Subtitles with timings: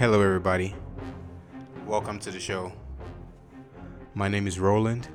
[0.00, 0.74] Hello, everybody.
[1.86, 2.72] Welcome to the show.
[4.14, 5.06] My name is Roland.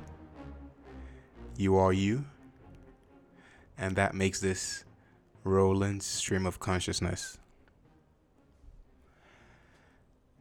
[1.56, 2.24] You are you.
[3.76, 4.84] And that makes this
[5.42, 7.36] Roland's Stream of Consciousness.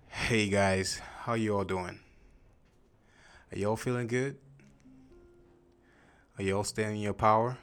[0.09, 1.99] Hey guys, how you all doing?
[3.51, 4.37] Are y'all feeling good?
[6.37, 7.57] Are y'all standing in your power?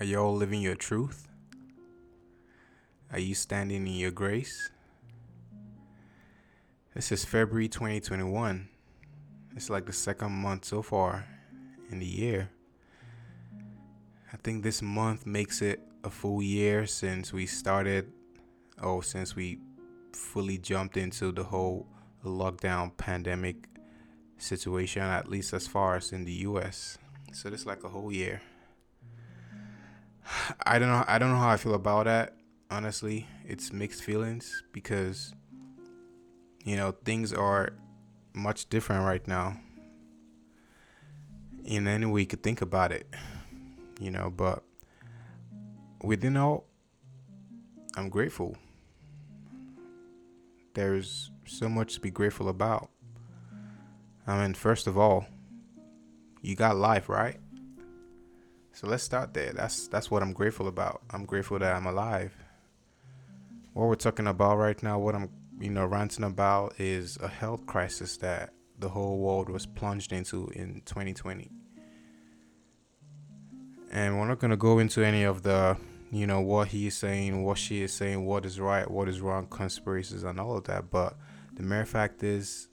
[0.00, 1.28] Are y'all living your truth?
[3.12, 4.71] Are you standing in your grace?
[6.94, 8.68] This is February 2021.
[9.56, 11.24] It's like the second month so far
[11.90, 12.50] in the year.
[14.30, 18.12] I think this month makes it a full year since we started,
[18.82, 19.60] oh, since we
[20.12, 21.86] fully jumped into the whole
[22.26, 23.68] lockdown pandemic
[24.36, 26.98] situation, at least as far as in the US.
[27.32, 28.42] So this like a whole year.
[30.66, 32.36] I don't know I don't know how I feel about that.
[32.70, 35.32] Honestly, it's mixed feelings because
[36.64, 37.70] you know, things are
[38.32, 39.58] much different right now.
[41.64, 43.06] In any way you could think about it,
[44.00, 44.64] you know, but
[46.02, 46.64] within all,
[47.96, 48.56] I'm grateful.
[50.74, 52.90] There's so much to be grateful about.
[54.26, 55.26] I mean, first of all,
[56.40, 57.38] you got life, right?
[58.72, 59.52] So let's start there.
[59.52, 61.02] That's that's what I'm grateful about.
[61.10, 62.34] I'm grateful that I'm alive.
[63.74, 65.28] What we're talking about right now, what I'm
[65.62, 70.48] you know, ranting about is a health crisis that the whole world was plunged into
[70.56, 71.48] in 2020.
[73.92, 75.76] And we're not going to go into any of the,
[76.10, 79.20] you know, what he is saying, what she is saying, what is right, what is
[79.20, 80.90] wrong, conspiracies, and all of that.
[80.90, 81.16] But
[81.54, 82.68] the mere fact is,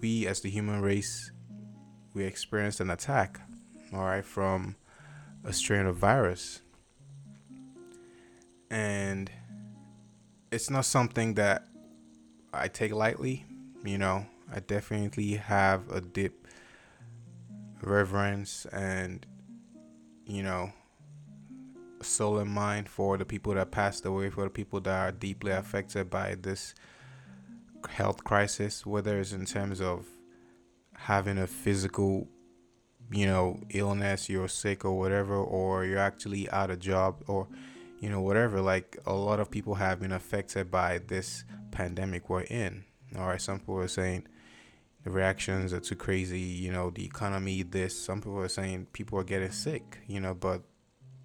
[0.00, 1.30] we as the human race,
[2.14, 3.38] we experienced an attack,
[3.92, 4.76] all right, from
[5.44, 6.62] a strain of virus.
[8.70, 9.30] And
[10.50, 11.66] it's not something that
[12.52, 13.44] I take lightly.
[13.84, 16.46] You know, I definitely have a deep
[17.82, 19.24] reverence and,
[20.26, 20.72] you know,
[22.02, 25.52] soul and mind for the people that passed away, for the people that are deeply
[25.52, 26.74] affected by this
[27.88, 30.06] health crisis, whether it's in terms of
[30.94, 32.28] having a physical,
[33.10, 37.48] you know, illness, you're sick or whatever, or you're actually out of job or
[38.00, 38.60] you know, whatever.
[38.60, 42.84] Like a lot of people have been affected by this pandemic we're in.
[43.16, 44.26] All right, some people are saying
[45.04, 46.40] the reactions are too crazy.
[46.40, 47.98] You know, the economy, this.
[47.98, 49.98] Some people are saying people are getting sick.
[50.06, 50.62] You know, but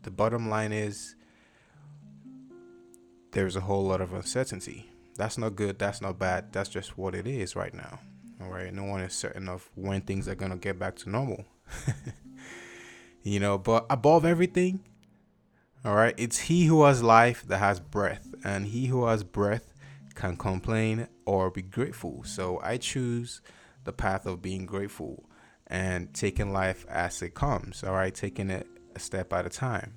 [0.04, 1.16] the bottom line is
[3.32, 4.92] there's a whole lot of uncertainty.
[5.18, 5.80] That's not good.
[5.80, 6.52] That's not bad.
[6.52, 8.00] That's just what it is right now.
[8.42, 11.46] All right, no one is certain of when things are gonna get back to normal.
[13.24, 14.84] you know, but above everything,
[15.86, 16.16] all right.
[16.18, 19.74] It's he who has life that has breath, and he who has breath
[20.16, 22.24] can complain or be grateful.
[22.24, 23.42] So I choose
[23.84, 25.30] the path of being grateful
[25.68, 27.84] and taking life as it comes.
[27.84, 28.14] All right.
[28.14, 29.94] Taking it a step at a time.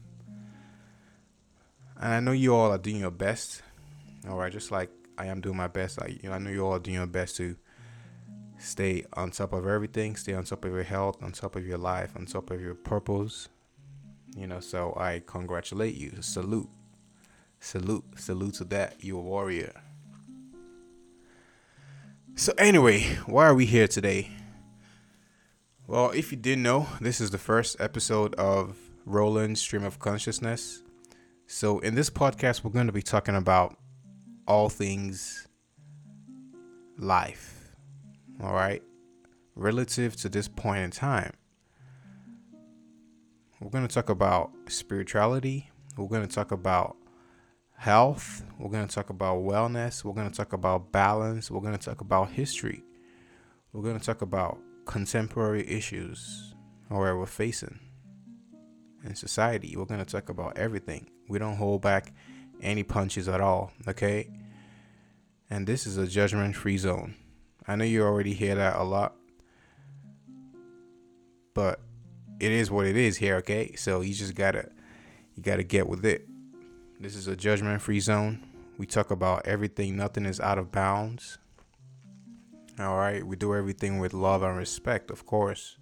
[2.00, 3.62] And I know you all are doing your best.
[4.28, 4.52] All right.
[4.52, 6.02] Just like I am doing my best.
[6.02, 7.56] I, you know, I know you all are doing your best to
[8.58, 11.78] stay on top of everything, stay on top of your health, on top of your
[11.78, 13.48] life, on top of your purpose,
[14.36, 16.20] you know, so I congratulate you.
[16.20, 16.68] Salute.
[17.60, 18.04] Salute.
[18.16, 18.96] Salute to that.
[19.00, 19.72] You're a warrior.
[22.34, 24.30] So, anyway, why are we here today?
[25.88, 30.82] Well, if you didn't know, this is the first episode of Roland's Stream of Consciousness.
[31.46, 33.76] So, in this podcast, we're going to be talking about
[34.46, 35.48] all things
[36.98, 37.74] life,
[38.42, 38.82] all right,
[39.54, 41.32] relative to this point in time.
[43.60, 45.68] We're going to talk about spirituality.
[45.96, 46.96] We're going to talk about
[47.74, 48.44] health.
[48.56, 50.04] We're going to talk about wellness.
[50.04, 51.50] We're going to talk about balance.
[51.50, 52.84] We're going to talk about history.
[53.72, 56.54] We're going to talk about contemporary issues
[56.88, 57.80] or we're facing
[59.04, 59.76] in society.
[59.76, 61.10] We're going to talk about everything.
[61.28, 62.12] We don't hold back
[62.62, 64.30] any punches at all, okay?
[65.50, 67.16] And this is a judgment free zone.
[67.66, 69.16] I know you already hear that a lot,
[71.54, 71.80] but
[72.40, 73.74] it is what it is here, okay?
[73.74, 74.70] So you just gotta
[75.34, 76.28] you gotta get with it.
[77.00, 78.44] This is a judgment free zone.
[78.76, 81.38] We talk about everything, nothing is out of bounds.
[82.78, 85.78] All right, we do everything with love and respect, of course.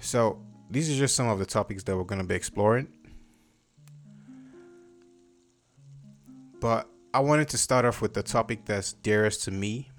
[0.00, 0.40] So,
[0.70, 2.86] these are just some of the topics that we're going to be exploring.
[6.60, 9.90] But I wanted to start off with the topic that's dearest to me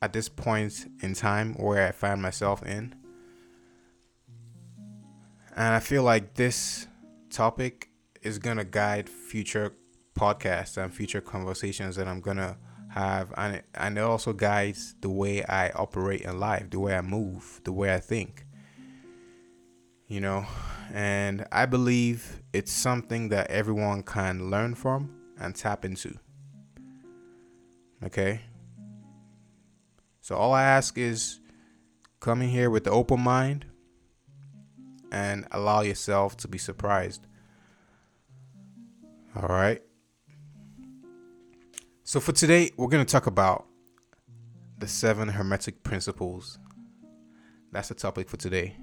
[0.00, 2.94] at this point in time where I find myself in.
[5.56, 6.86] And I feel like this
[7.30, 7.90] topic
[8.22, 9.74] is going to guide future
[10.18, 12.58] podcasts and future conversations that I'm gonna
[12.90, 17.00] have, and and it also guides the way I operate in life, the way I
[17.02, 18.44] move, the way I think.
[20.08, 20.46] You know,
[20.92, 26.18] and I believe it's something that everyone can learn from and tap into.
[28.02, 28.40] Okay.
[30.28, 31.40] So all I ask is
[32.20, 33.64] come in here with an open mind
[35.10, 37.26] and allow yourself to be surprised.
[39.34, 39.80] All right.
[42.04, 43.68] So for today, we're going to talk about
[44.76, 46.58] the seven hermetic principles.
[47.72, 48.76] That's the topic for today.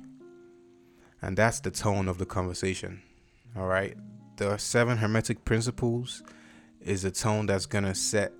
[1.21, 3.03] And that's the tone of the conversation.
[3.55, 3.95] All right.
[4.37, 6.23] The seven hermetic principles
[6.81, 8.33] is a tone that's going to set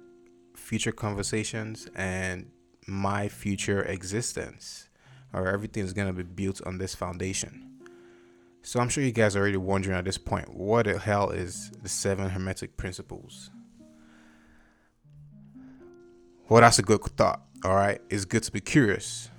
[0.56, 2.50] future conversations and
[2.88, 4.90] my future existence.
[5.34, 7.72] Or everything is going to be built on this foundation.
[8.62, 11.72] So I'm sure you guys are already wondering at this point what the hell is
[11.84, 13.52] the seven hermetic principles?
[16.48, 17.42] Well, that's a good thought.
[17.64, 18.02] All right.
[18.10, 19.30] It's good to be curious.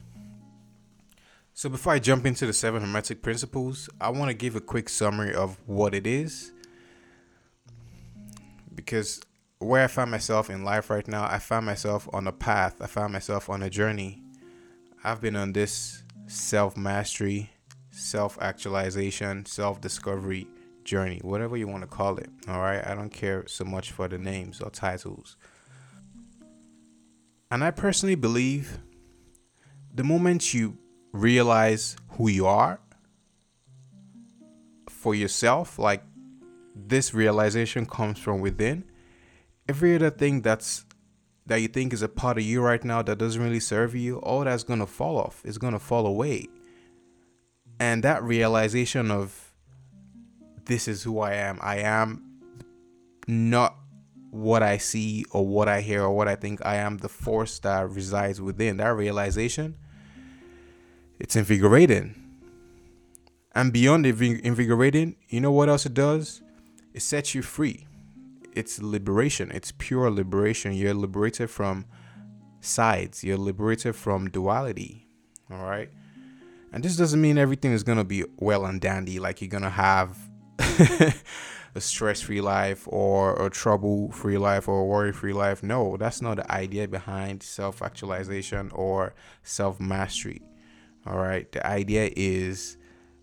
[1.54, 4.88] So before I jump into the seven hermetic principles, I want to give a quick
[4.88, 6.52] summary of what it is.
[8.74, 9.22] Because
[9.58, 12.86] where I find myself in life right now, I find myself on a path, I
[12.86, 14.22] find myself on a journey.
[15.02, 17.50] I've been on this self mastery,
[17.90, 20.46] self actualization, self discovery
[20.84, 22.30] journey, whatever you want to call it.
[22.48, 22.86] All right.
[22.86, 25.36] I don't care so much for the names or titles.
[27.50, 28.78] And I personally believe
[29.94, 30.78] the moment you
[31.12, 32.80] realize who you are
[34.88, 36.02] for yourself, like
[36.74, 38.84] this realization comes from within,
[39.68, 40.84] every other thing that's
[41.46, 44.18] that you think is a part of you right now that doesn't really serve you,
[44.18, 45.42] all that's gonna fall off.
[45.44, 46.48] It's gonna fall away.
[47.78, 49.52] And that realization of
[50.64, 51.58] this is who I am.
[51.62, 52.40] I am
[53.28, 53.76] not
[54.30, 56.64] what I see or what I hear or what I think.
[56.64, 58.78] I am the force that resides within.
[58.78, 59.76] That realization,
[61.20, 62.14] it's invigorating.
[63.54, 66.42] And beyond invigorating, you know what else it does?
[66.92, 67.86] It sets you free.
[68.56, 69.50] It's liberation.
[69.52, 70.72] It's pure liberation.
[70.72, 71.84] You're liberated from
[72.60, 73.22] sides.
[73.22, 75.06] You're liberated from duality.
[75.50, 75.90] All right.
[76.72, 80.18] And this doesn't mean everything is to be well and dandy, like you're to have
[81.74, 85.62] a stress free life or a trouble free life or a worry free life.
[85.62, 90.42] No, that's not the idea behind self actualization or self mastery.
[91.06, 91.50] All right.
[91.52, 92.78] The idea is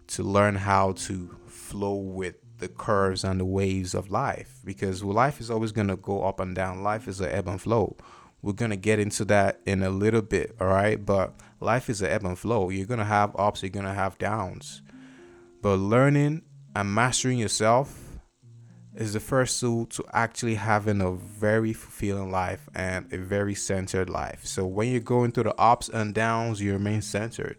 [0.07, 5.41] to learn how to flow with the curves and the waves of life because life
[5.41, 6.81] is always going to go up and down.
[6.81, 7.97] Life is an ebb and flow.
[8.41, 10.55] We're going to get into that in a little bit.
[10.61, 11.03] All right.
[11.03, 12.69] But life is an ebb and flow.
[12.69, 14.81] You're going to have ups, you're going to have downs.
[15.61, 16.43] But learning
[16.73, 17.99] and mastering yourself
[18.95, 24.09] is the first tool to actually having a very fulfilling life and a very centered
[24.09, 24.45] life.
[24.45, 27.57] So when you're going through the ups and downs, you remain centered.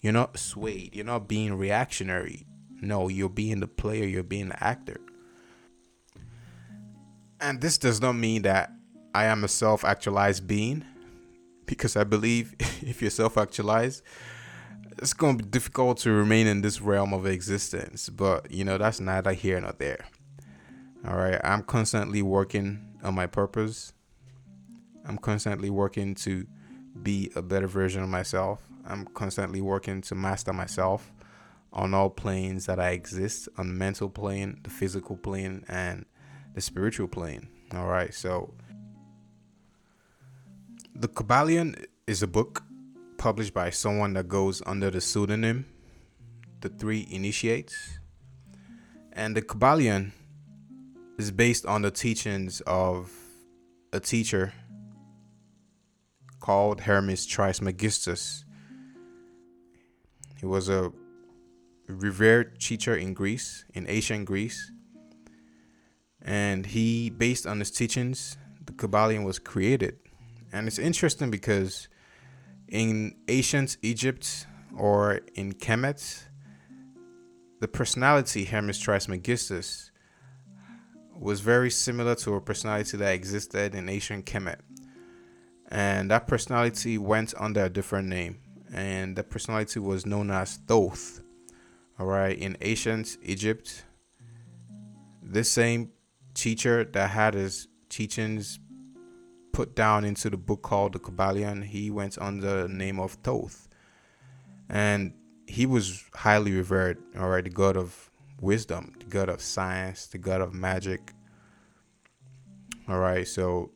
[0.00, 0.94] You're not swayed.
[0.94, 2.46] You're not being reactionary.
[2.80, 4.04] No, you're being the player.
[4.04, 5.00] You're being the actor.
[7.40, 8.72] And this does not mean that
[9.14, 10.84] I am a self-actualized being,
[11.66, 14.02] because I believe if you're self-actualized,
[14.98, 18.08] it's going to be difficult to remain in this realm of existence.
[18.08, 20.06] But you know that's neither here nor there.
[21.06, 23.94] All right, I'm constantly working on my purpose.
[25.06, 26.46] I'm constantly working to
[27.02, 28.60] be a better version of myself.
[28.86, 31.10] I'm constantly working to master myself
[31.72, 36.04] on all planes that I exist on the mental plane, the physical plane, and
[36.54, 37.48] the spiritual plane.
[37.72, 38.54] All right, so
[40.94, 42.64] The Kybalion is a book
[43.16, 45.66] published by someone that goes under the pseudonym
[46.60, 47.98] The Three Initiates.
[49.12, 50.12] And the Kybalion
[51.18, 53.12] is based on the teachings of
[53.92, 54.52] a teacher
[56.40, 58.44] called Hermes Trismegistus.
[60.38, 60.92] He was a
[61.90, 64.72] revered teacher in Greece, in ancient Greece.
[66.22, 69.98] And he, based on his teachings, the Kybalion was created.
[70.52, 71.88] And it's interesting because
[72.68, 76.24] in ancient Egypt or in Kemet,
[77.60, 79.90] the personality Hermes Trismegistus
[81.18, 84.60] was very similar to a personality that existed in ancient Kemet.
[85.68, 88.38] And that personality went under a different name.
[88.72, 91.20] And that personality was known as Thoth.
[92.00, 93.84] Alright, in ancient Egypt,
[95.22, 95.90] this same
[96.32, 98.58] teacher that had his teachings
[99.52, 103.68] put down into the book called the Kybalion, he went under the name of Thoth.
[104.70, 105.12] And
[105.46, 110.40] he was highly revered, alright, the god of wisdom, the god of science, the god
[110.40, 111.12] of magic.
[112.88, 113.72] All right, so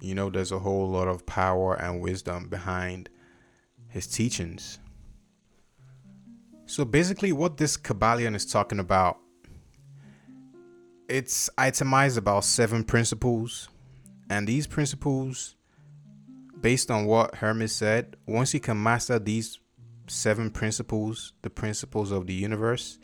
[0.00, 3.08] you know there's a whole lot of power and wisdom behind
[3.88, 4.78] his teachings.
[6.68, 9.16] So basically, what this Kybalion is talking about,
[11.08, 13.70] it's itemized about seven principles,
[14.28, 15.56] and these principles,
[16.60, 19.58] based on what Hermes said, once you can master these
[20.08, 22.98] seven principles, the principles of the universe,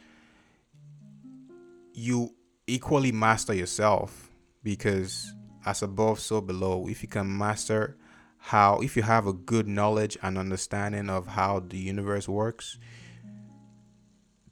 [1.95, 2.35] you
[2.67, 4.31] equally master yourself
[4.63, 5.33] because
[5.65, 6.87] as above, so below.
[6.87, 7.97] If you can master
[8.37, 12.79] how, if you have a good knowledge and understanding of how the universe works,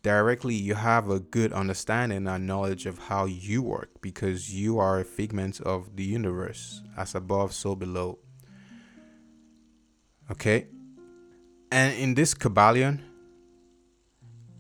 [0.03, 5.01] directly you have a good understanding and knowledge of how you work because you are
[5.01, 8.19] a figment of the universe as above so below
[10.31, 10.67] okay
[11.73, 13.01] and in this Kybalion,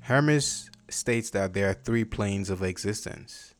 [0.00, 3.54] Hermes states that there are three planes of existence.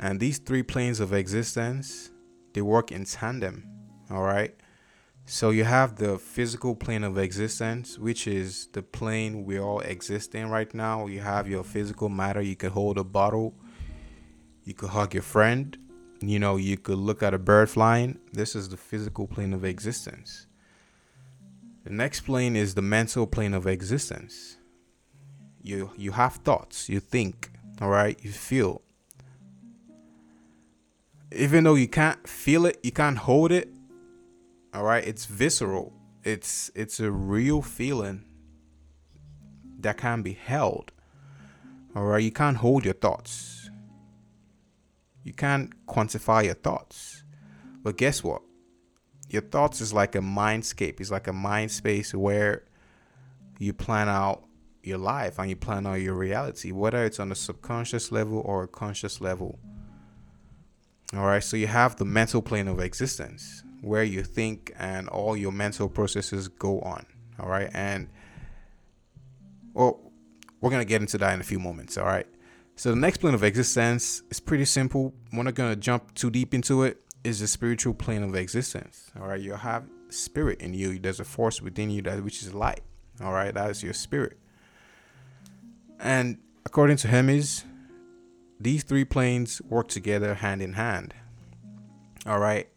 [0.00, 2.10] And these three planes of existence,
[2.54, 3.68] they work in tandem.
[4.10, 4.54] All right.
[5.26, 10.34] So you have the physical plane of existence, which is the plane we all exist
[10.34, 11.06] in right now.
[11.06, 12.42] You have your physical matter.
[12.42, 13.54] You could hold a bottle.
[14.64, 15.76] You could hug your friend.
[16.20, 18.18] You know, you could look at a bird flying.
[18.32, 20.46] This is the physical plane of existence.
[21.84, 24.58] The next plane is the mental plane of existence.
[25.62, 27.50] You you have thoughts, you think,
[27.80, 28.18] all right?
[28.22, 28.82] You feel.
[31.32, 33.68] Even though you can't feel it, you can't hold it.
[34.74, 35.04] All right?
[35.06, 35.92] It's visceral.
[36.22, 38.24] It's it's a real feeling
[39.80, 40.92] that can be held.
[41.94, 42.22] All right?
[42.22, 43.70] You can't hold your thoughts.
[45.22, 47.22] You can't quantify your thoughts.
[47.82, 48.42] But guess what?
[49.34, 51.00] your thoughts is like a mindscape.
[51.00, 52.62] It's like a mind space where
[53.58, 54.44] you plan out
[54.82, 58.62] your life and you plan out your reality, whether it's on a subconscious level or
[58.62, 59.58] a conscious level.
[61.12, 65.36] All right, so you have the mental plane of existence where you think and all
[65.36, 67.06] your mental processes go on.
[67.38, 68.08] All right, and
[69.72, 70.00] well,
[70.60, 71.98] we're gonna get into that in a few moments.
[71.98, 72.26] All right,
[72.76, 75.12] so the next plane of existence is pretty simple.
[75.32, 79.10] We're not gonna jump too deep into it is the spiritual plane of existence.
[79.18, 80.98] All right, you have spirit in you.
[80.98, 82.82] There's a force within you that which is light.
[83.22, 84.38] All right, that is your spirit.
[85.98, 87.64] And according to Hermes,
[88.60, 91.14] these three planes work together hand in hand.
[92.26, 92.68] All right,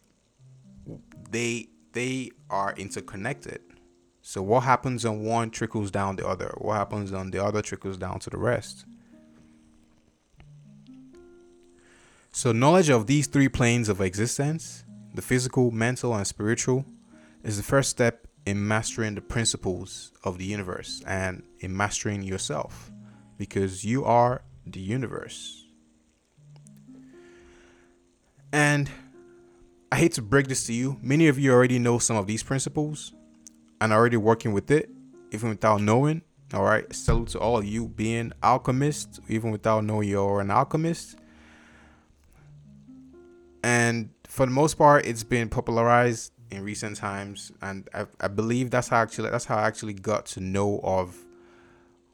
[1.30, 3.60] they they are interconnected.
[4.22, 6.54] So what happens on one trickles down the other.
[6.58, 8.84] What happens on the other trickles down to the rest.
[12.30, 16.84] So, knowledge of these three planes of existence the physical, mental, and spiritual
[17.42, 22.92] is the first step in mastering the principles of the universe and in mastering yourself
[23.36, 25.66] because you are the universe.
[28.52, 28.90] And
[29.90, 32.42] I hate to break this to you, many of you already know some of these
[32.42, 33.12] principles
[33.80, 34.90] and already working with it,
[35.30, 36.22] even without knowing.
[36.54, 41.16] All right, salute to all of you being alchemists, even without knowing you're an alchemist
[43.62, 48.70] and for the most part, it's been popularized in recent times, and I, I believe
[48.70, 51.16] that's how actually that's how I actually got to know of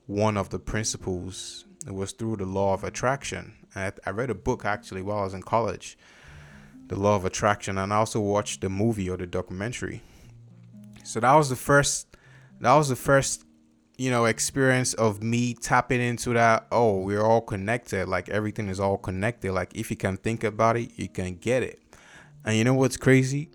[0.07, 1.64] one of the principles.
[1.87, 3.54] It was through the law of attraction.
[3.76, 5.99] I, I read a book actually while I was in college,
[6.88, 10.03] the law of attraction, and I also watched the movie or the documentary.
[11.05, 12.17] So that was the first.
[12.61, 13.45] That was the first
[13.97, 18.81] you know experience of me tapping into that oh we're all connected like everything is
[18.81, 21.81] all connected like if you can think about it you can get it
[22.45, 23.50] and you know what's crazy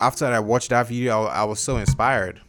[0.00, 2.40] after i watched that video i, I was so inspired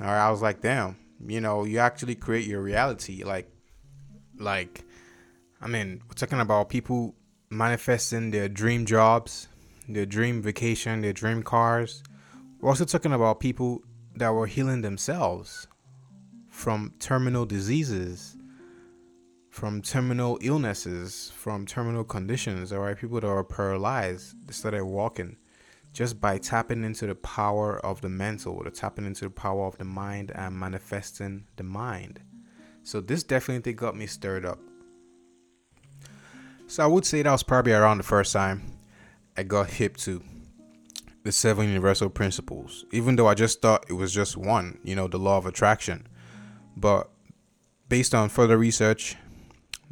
[0.00, 3.48] all right i was like damn you know you actually create your reality like
[4.38, 4.82] like
[5.60, 7.14] i mean we're talking about people
[7.56, 9.48] manifesting their dream jobs
[9.88, 12.02] their dream vacation their dream cars
[12.60, 13.82] we're also talking about people
[14.16, 15.66] that were healing themselves
[16.48, 18.36] from terminal diseases,
[19.50, 22.72] from terminal illnesses, from terminal conditions.
[22.72, 25.36] All right, people that are paralyzed, they started walking
[25.92, 29.76] just by tapping into the power of the mental, or tapping into the power of
[29.76, 32.20] the mind and manifesting the mind.
[32.82, 34.58] So this definitely got me stirred up.
[36.74, 38.64] So I would say that was probably around the first time
[39.36, 40.20] I got hip to
[41.22, 45.06] the seven universal principles, even though I just thought it was just one, you know,
[45.06, 46.08] the law of attraction.
[46.76, 47.10] But
[47.88, 49.14] based on further research,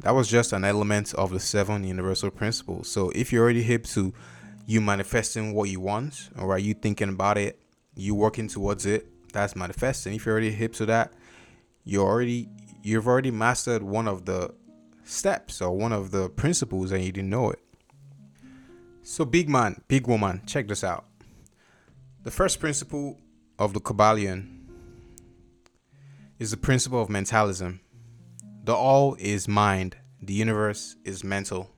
[0.01, 2.89] that was just an element of the seven universal principles.
[2.89, 4.13] So if you're already hip to
[4.65, 7.61] you manifesting what you want, or are you thinking about it,
[7.95, 10.15] you working towards it, that's manifesting.
[10.15, 11.13] If you're already hip to that,
[11.85, 12.49] you're already
[12.81, 14.53] you've already mastered one of the
[15.03, 17.59] steps or one of the principles and you didn't know it.
[19.01, 21.05] So, big man, big woman, check this out.
[22.23, 23.19] The first principle
[23.59, 24.63] of the Kybalion
[26.39, 27.81] is the principle of mentalism.
[28.63, 31.69] The all is mind, the universe is mental.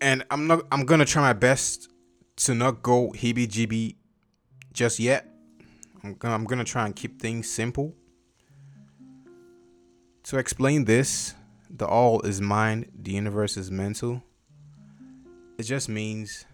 [0.00, 1.90] And I'm not I'm gonna try my best
[2.36, 3.96] to not go heebie jeebie
[4.72, 5.28] just yet.
[6.02, 7.94] I'm gonna, I'm gonna try and keep things simple.
[10.24, 11.34] To explain this,
[11.74, 14.22] the all is mind, the universe is mental.
[15.58, 16.44] It just means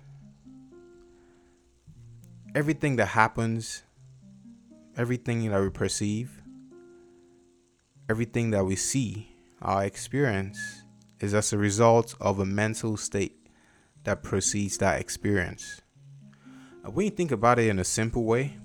[2.54, 3.82] everything that happens,
[4.96, 6.42] everything that we perceive,
[8.08, 10.82] everything that we see, our experience,
[11.20, 13.48] is as a result of a mental state
[14.04, 15.80] that precedes that experience.
[16.84, 18.56] When you think about it in a simple way,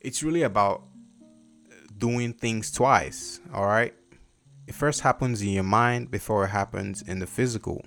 [0.00, 0.84] it's really about
[1.98, 3.94] doing things twice, all right?
[4.66, 7.84] It first happens in your mind before it happens in the physical.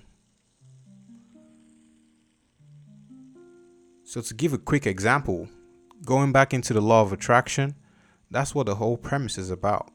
[4.04, 5.48] So, to give a quick example,
[6.04, 7.76] going back into the law of attraction,
[8.30, 9.90] that's what the whole premise is about.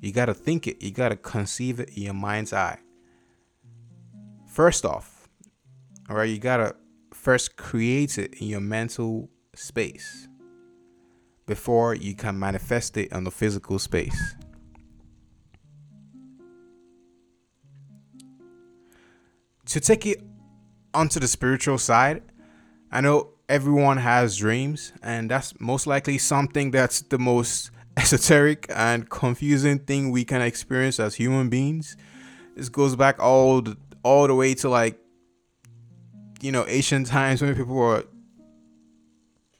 [0.00, 2.78] You got to think it, you got to conceive it in your mind's eye.
[4.46, 5.28] First off,
[6.08, 6.74] all right, you got to
[7.12, 10.28] first create it in your mental space
[11.46, 14.34] before you can manifest it on the physical space.
[19.66, 20.22] To take it
[20.92, 22.22] onto the spiritual side,
[22.92, 29.08] I know everyone has dreams, and that's most likely something that's the most esoteric and
[29.08, 31.96] confusing thing we can experience as human beings.
[32.56, 34.98] This goes back all the, all the way to like
[36.40, 38.04] you know ancient times when people were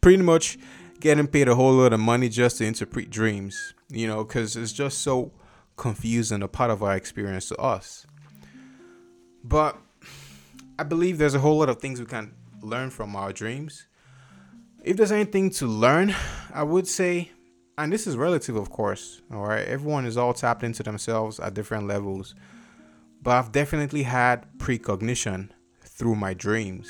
[0.01, 0.59] pretty much
[1.01, 3.75] getting paid a whole lot of money just to interpret dreams.
[3.89, 5.33] You know, because it's just so
[5.77, 8.07] confusing a part of our experience to us.
[9.43, 9.77] But
[10.79, 12.33] I believe there's a whole lot of things we can
[12.63, 13.87] learn from our dreams.
[14.83, 16.15] If there's anything to learn,
[16.53, 17.31] I would say
[17.77, 19.21] and this is relative, of course.
[19.33, 22.35] All right, everyone is all tapped into themselves at different levels,
[23.23, 25.51] but I've definitely had precognition
[25.83, 26.89] through my dreams.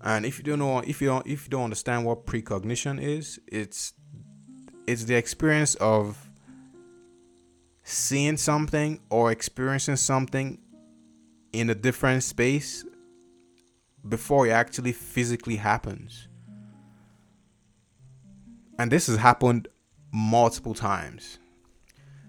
[0.00, 3.38] And if you don't know, if you don't, if you don't understand what precognition is,
[3.46, 3.92] it's
[4.86, 6.30] it's the experience of
[7.82, 10.58] seeing something or experiencing something
[11.52, 12.84] in a different space
[14.08, 16.28] before it actually physically happens
[18.78, 19.68] and this has happened
[20.12, 21.38] multiple times.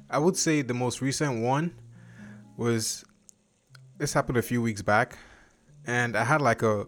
[0.10, 1.76] I would say the most recent one
[2.58, 3.06] was
[3.98, 5.18] this happened a few weeks back,
[5.86, 6.88] and I had like a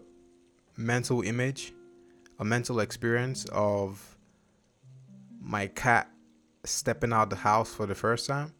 [0.76, 1.72] mental image,
[2.40, 4.16] a mental experience of
[5.40, 6.10] my cat
[6.64, 8.52] stepping out the house for the first time,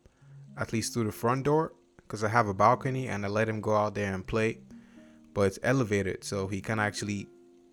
[0.57, 1.73] at least through the front door,
[2.13, 4.59] because I have a balcony and I let him go out there and play,
[5.33, 7.27] but it's elevated, so he can actually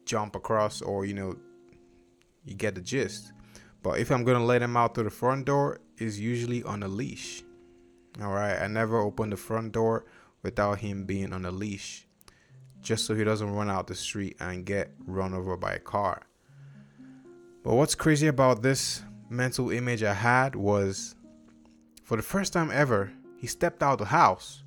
[0.05, 1.35] jump across or you know
[2.45, 3.33] you get the gist.
[3.83, 6.87] But if I'm gonna let him out through the front door, is usually on a
[6.87, 7.43] leash.
[8.21, 10.05] All right, I never open the front door
[10.41, 12.07] without him being on a leash,
[12.81, 16.21] just so he doesn't run out the street and get run over by a car.
[17.61, 21.15] But what's crazy about this mental image I had was,
[22.05, 24.63] for the first time ever, he stepped out of the house.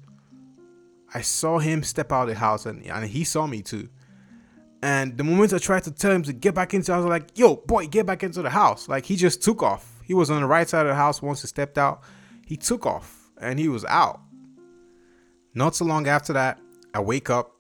[1.15, 3.89] I saw him step out of the house, and, and he saw me too.
[4.83, 7.39] And the moment I tried to tell him to get back into, I was like,
[7.39, 10.01] "Yo, boy, get back into the house!" Like he just took off.
[10.05, 12.03] He was on the right side of the house once he stepped out.
[12.47, 14.21] He took off and he was out.
[15.55, 16.59] Not so long after that,
[16.95, 17.53] I wake up.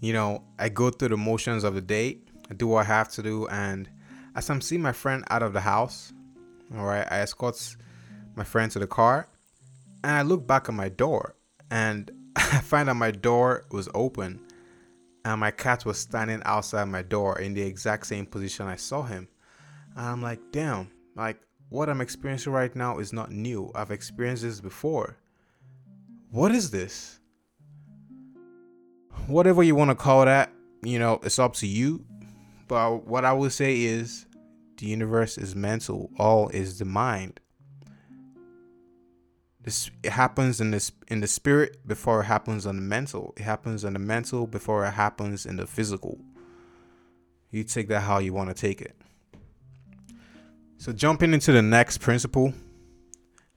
[0.00, 2.18] You know, I go through the motions of the day.
[2.50, 3.88] I do what I have to do, and
[4.34, 6.12] as I'm seeing my friend out of the house,
[6.76, 7.76] all right, I escort
[8.34, 9.28] my friend to the car,
[10.02, 11.36] and I look back at my door,
[11.70, 14.40] and I find out my door was open
[15.24, 19.02] and my cat was standing outside my door in the exact same position I saw
[19.02, 19.28] him.
[19.96, 23.70] And I'm like, damn, like what I'm experiencing right now is not new.
[23.74, 25.16] I've experienced this before.
[26.30, 27.20] What is this?
[29.26, 32.04] Whatever you want to call that, you know, it's up to you.
[32.68, 34.26] But what I would say is
[34.78, 37.40] the universe is mental, all is the mind.
[39.62, 43.34] This it happens in this in the spirit before it happens on the mental.
[43.36, 46.18] It happens on the mental before it happens in the physical.
[47.50, 48.96] You take that how you want to take it.
[50.78, 52.54] So jumping into the next principle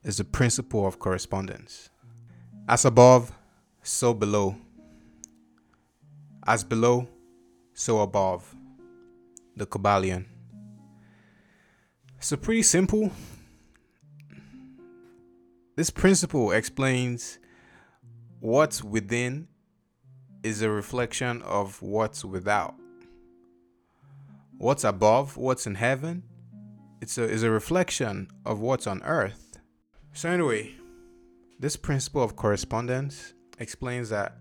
[0.04, 1.90] is the principle of correspondence.
[2.68, 3.32] As above,
[3.82, 4.58] so below.
[6.46, 7.08] As below,
[7.74, 8.54] so above.
[9.56, 10.26] The Kybalion.
[12.20, 13.12] So pretty simple
[15.76, 17.40] this principle explains
[18.40, 19.48] what's within
[20.44, 22.76] is a reflection of what's without.
[24.58, 26.24] What's above, what's in heaven,
[27.02, 29.58] it's a, is a reflection of what's on earth.
[30.14, 30.76] So, anyway,
[31.60, 34.38] this principle of correspondence explains that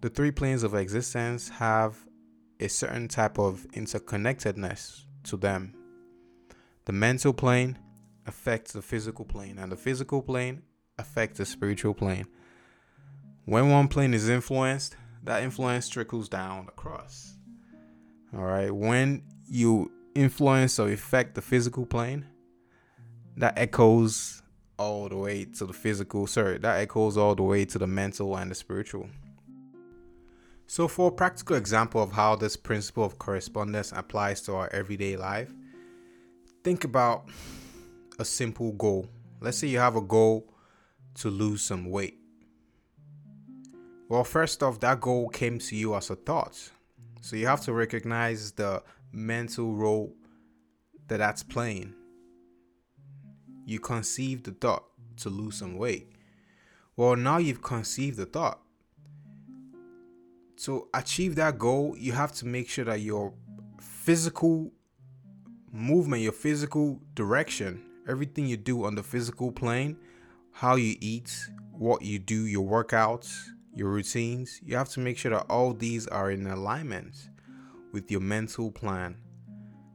[0.00, 1.96] the three planes of existence have
[2.60, 5.74] a certain type of interconnectedness to them.
[6.84, 7.78] The mental plane
[8.28, 10.62] affects the physical plane, and the physical plane
[10.98, 12.26] affects the spiritual plane.
[13.46, 17.34] When one plane is influenced, that influence trickles down across.
[18.34, 18.70] All right.
[18.70, 22.26] When you influence or affect the physical plane,
[23.36, 24.42] that echoes
[24.78, 26.26] all the way to the physical.
[26.26, 29.08] Sorry, that echoes all the way to the mental and the spiritual.
[30.66, 35.16] So, for a practical example of how this principle of correspondence applies to our everyday
[35.16, 35.50] life,
[36.62, 37.28] think about
[38.18, 39.08] a simple goal.
[39.40, 40.52] Let's say you have a goal
[41.14, 42.18] to lose some weight.
[44.08, 46.70] Well, first off, that goal came to you as a thought.
[47.20, 50.14] So you have to recognize the mental role
[51.08, 51.94] that that's playing.
[53.66, 54.84] You conceived the thought
[55.18, 56.12] to lose some weight.
[56.96, 58.60] Well, now you've conceived the thought
[60.58, 63.32] to achieve that goal, you have to make sure that your
[63.80, 64.72] physical
[65.72, 69.96] movement, your physical direction, everything you do on the physical plane,
[70.52, 71.36] how you eat,
[71.72, 73.36] what you do, your workouts,
[73.74, 77.28] your routines, you have to make sure that all these are in alignment
[77.92, 79.16] with your mental plan.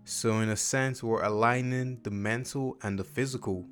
[0.06, 3.66] So, in a sense, we're aligning the mental and the physical.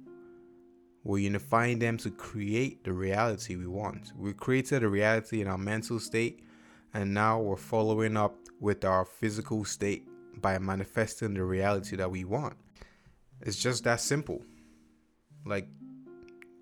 [1.03, 4.13] We're unifying them to create the reality we want.
[4.17, 6.43] We created a reality in our mental state
[6.93, 10.05] and now we're following up with our physical state
[10.41, 12.55] by manifesting the reality that we want.
[13.43, 14.41] It's just that simple.
[15.45, 15.67] Like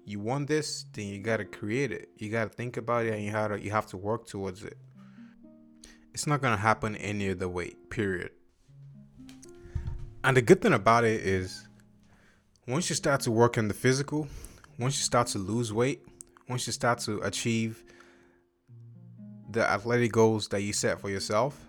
[0.05, 2.09] you want this, then you gotta create it.
[2.17, 4.77] You gotta think about it and you have to you have to work towards it.
[6.13, 8.31] It's not gonna happen any other way, period.
[10.23, 11.67] And the good thing about it is
[12.67, 14.27] once you start to work on the physical,
[14.77, 16.01] once you start to lose weight,
[16.47, 17.83] once you start to achieve
[19.51, 21.59] the athletic goals that you set for yourself,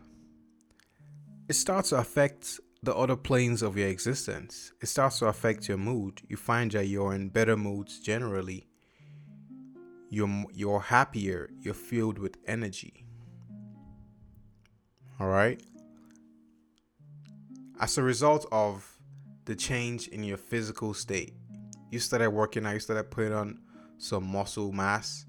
[1.49, 4.73] it starts to affect the other planes of your existence.
[4.81, 6.23] It starts to affect your mood.
[6.29, 8.67] You find that you're in better moods generally.
[10.09, 11.51] You're you're happier.
[11.61, 13.07] You're filled with energy.
[15.19, 15.63] All right.
[17.79, 18.87] As a result of
[19.45, 21.35] the change in your physical state,
[21.91, 22.75] you started working out.
[22.75, 23.61] You started putting on
[23.99, 25.27] some muscle mass.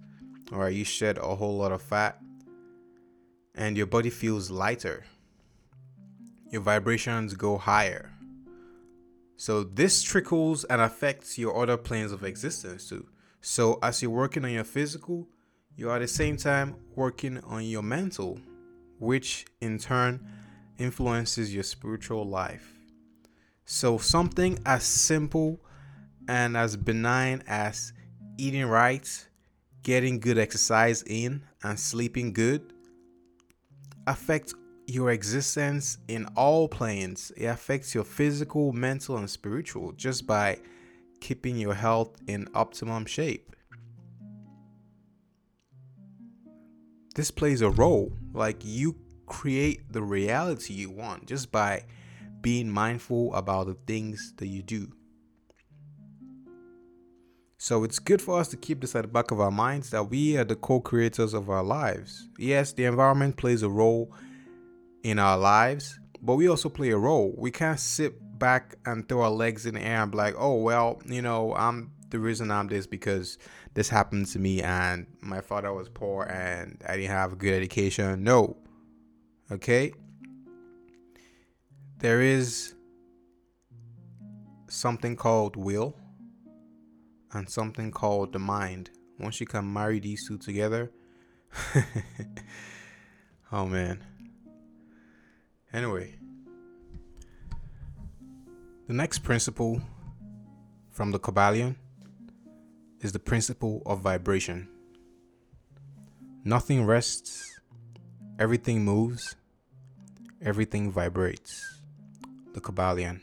[0.54, 0.74] All right.
[0.74, 2.22] You shed a whole lot of fat
[3.56, 5.04] and your body feels lighter.
[6.52, 8.12] Your vibrations go higher.
[9.38, 13.08] So this trickles and affects your other planes of existence too.
[13.40, 15.28] So as you're working on your physical,
[15.76, 18.40] you're at the same time working on your mental,
[19.00, 20.28] which in turn
[20.78, 22.78] influences your spiritual life.
[23.66, 25.60] So something as simple
[26.28, 27.94] and as benign as
[28.38, 29.28] eating right,
[29.84, 32.74] getting good exercise in, and sleeping good
[34.06, 34.54] affects
[34.92, 37.32] your existence in all planes.
[37.38, 40.60] It affects your physical, mental, and spiritual just by
[41.20, 43.56] keeping your health in optimum shape.
[47.16, 48.12] This plays a role.
[48.34, 48.96] Like you
[49.28, 51.86] create the reality you want just by
[52.42, 54.92] being mindful about the things that you do.
[57.58, 60.10] So it's good for us to keep this at the back of our minds that
[60.10, 62.28] we are the co creators of our lives.
[62.40, 64.12] Yes, the environment plays a role
[65.04, 67.34] in our lives, but we also play a role.
[67.38, 70.56] We can't sit back and throw our legs in the air and be like, oh,
[70.56, 73.38] well, you know, I'm the reason I'm this because
[73.74, 77.54] this happened to me and my father was poor and I didn't have a good
[77.54, 78.24] education.
[78.24, 78.58] No.
[79.50, 79.94] Okay?
[82.00, 82.76] There is
[84.70, 85.96] something called will
[87.34, 88.92] and something called the mind.
[89.20, 90.92] Once you can marry these two together,
[93.52, 94.04] oh man.
[95.74, 96.14] Anyway,
[98.88, 99.82] the next principle
[100.90, 101.76] from the Kybalion
[103.00, 104.68] is the principle of vibration.
[106.44, 107.62] Nothing rests,
[108.38, 109.36] everything moves,
[110.42, 111.82] everything vibrates.
[112.54, 113.22] The Kybalion.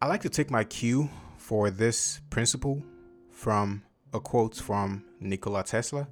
[0.00, 2.84] I like to take my cue for this principle
[3.32, 6.06] from a quote from Nikola Tesla.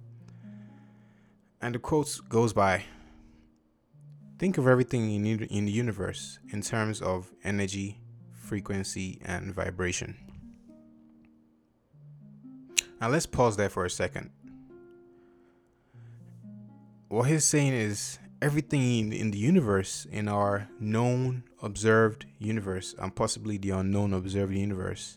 [1.64, 2.84] And the quote goes by
[4.38, 8.02] Think of everything in, in the universe in terms of energy,
[8.34, 10.14] frequency, and vibration.
[13.00, 14.28] Now let's pause there for a second.
[17.08, 23.56] What he's saying is everything in the universe, in our known, observed universe, and possibly
[23.56, 25.16] the unknown, observed universe,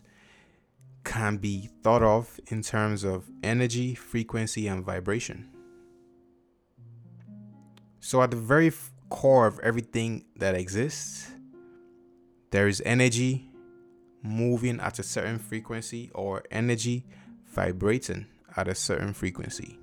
[1.04, 5.50] can be thought of in terms of energy, frequency, and vibration.
[8.08, 8.72] So, at the very
[9.10, 11.30] core of everything that exists,
[12.52, 13.50] there is energy
[14.22, 17.04] moving at a certain frequency or energy
[17.52, 18.24] vibrating
[18.56, 19.78] at a certain frequency.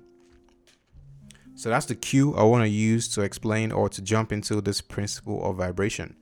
[1.54, 4.80] So that's the cue I want to use to explain or to jump into this
[4.80, 6.16] principle of vibration,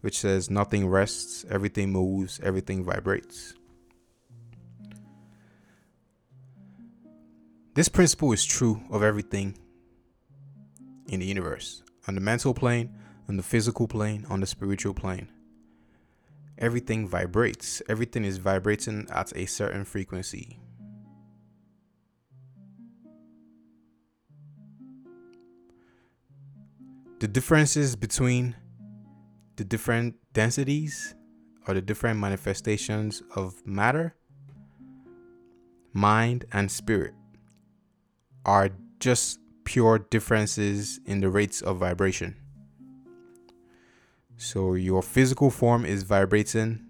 [0.00, 3.52] which says nothing rests, everything moves, everything vibrates.
[7.74, 9.58] This principle is true of everything
[11.10, 12.96] in the universe on the mental plane,
[13.28, 15.28] on the physical plane, on the spiritual plane.
[16.56, 20.58] Everything vibrates, everything is vibrating at a certain frequency.
[27.20, 28.56] the differences between
[29.56, 31.14] the different densities
[31.68, 34.14] or the different manifestations of matter,
[35.92, 37.12] mind, and spirit
[38.46, 38.70] are
[39.00, 39.38] just
[39.70, 42.34] pure differences in the rates of vibration.
[44.36, 46.80] So your physical form is vibrating,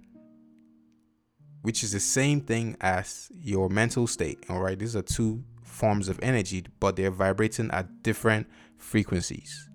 [1.60, 4.46] which is the same thing as your mental state.
[4.48, 8.46] All right, these are two forms of energy, but they're vibrating at different
[8.78, 9.68] frequencies.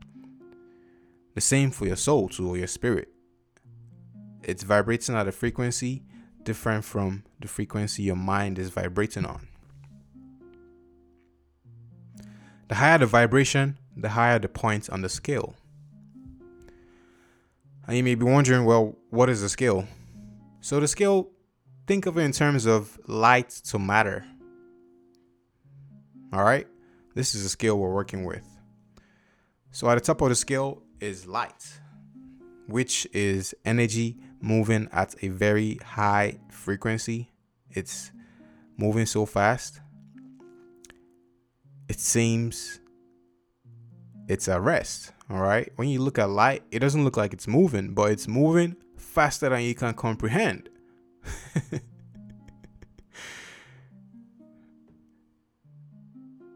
[1.36, 3.10] The same for your soul too, or your spirit.
[4.42, 6.02] It's vibrating at a frequency
[6.42, 9.48] different from the frequency your mind is vibrating on.
[12.68, 15.56] The higher the vibration, the higher the points on the scale.
[17.88, 19.88] And you may be wondering, well, what is the scale?
[20.62, 21.30] So the scale,
[21.86, 24.26] think of it in terms of light to matter.
[26.34, 26.68] All right?
[27.14, 28.48] This is the scale we're working with.
[29.72, 31.80] So at the top of the scale is light,
[32.68, 37.32] which is energy moving at a very high frequency.
[37.70, 38.12] It's
[38.78, 39.82] moving so fast.
[41.88, 42.80] It seems
[44.28, 45.12] it's at rest.
[45.30, 45.72] All right.
[45.76, 49.50] When you look at light, it doesn't look like it's moving, but it's moving faster
[49.50, 50.70] than you can comprehend.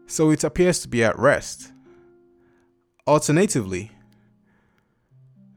[0.06, 1.72] so it appears to be at rest.
[3.06, 3.90] Alternatively,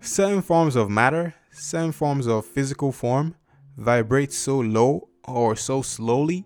[0.01, 3.35] certain forms of matter, certain forms of physical form
[3.77, 6.45] vibrate so low or so slowly,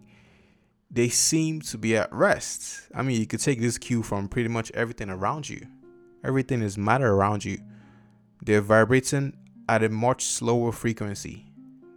[0.90, 2.88] they seem to be at rest.
[2.94, 5.68] I mean, you could take this cue from pretty much everything around you.
[6.24, 7.60] Everything is matter around you.
[8.42, 11.46] They're vibrating at a much slower frequency.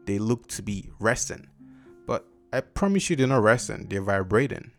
[0.07, 1.49] They look to be resting.
[2.07, 4.73] But I promise you, they're not resting, they're vibrating.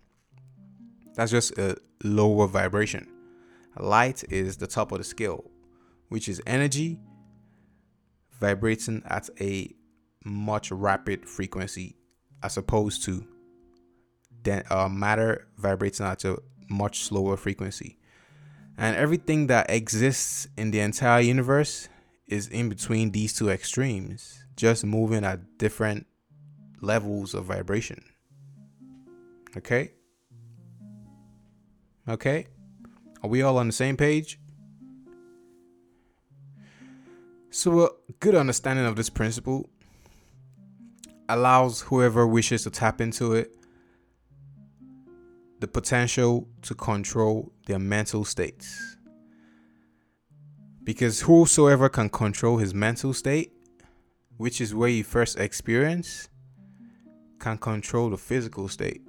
[1.15, 3.07] That's just a lower vibration.
[3.77, 5.49] Light is the top of the scale,
[6.09, 6.99] which is energy
[8.39, 9.73] vibrating at a
[10.25, 11.95] much rapid frequency
[12.43, 13.25] as opposed to
[14.43, 16.37] then uh, matter vibrating at a
[16.69, 17.97] much slower frequency.
[18.77, 21.89] And everything that exists in the entire universe
[22.27, 26.07] is in between these two extremes, just moving at different
[26.79, 28.03] levels of vibration.
[29.57, 29.91] Okay?
[32.07, 32.47] Okay?
[33.21, 34.39] Are we all on the same page?
[37.53, 39.69] So, a good understanding of this principle
[41.27, 43.51] allows whoever wishes to tap into it
[45.61, 48.97] the potential to control their mental states.
[50.83, 53.53] Because whosoever can control his mental state,
[54.37, 56.29] which is where you first experience,
[57.39, 59.03] can control the physical state.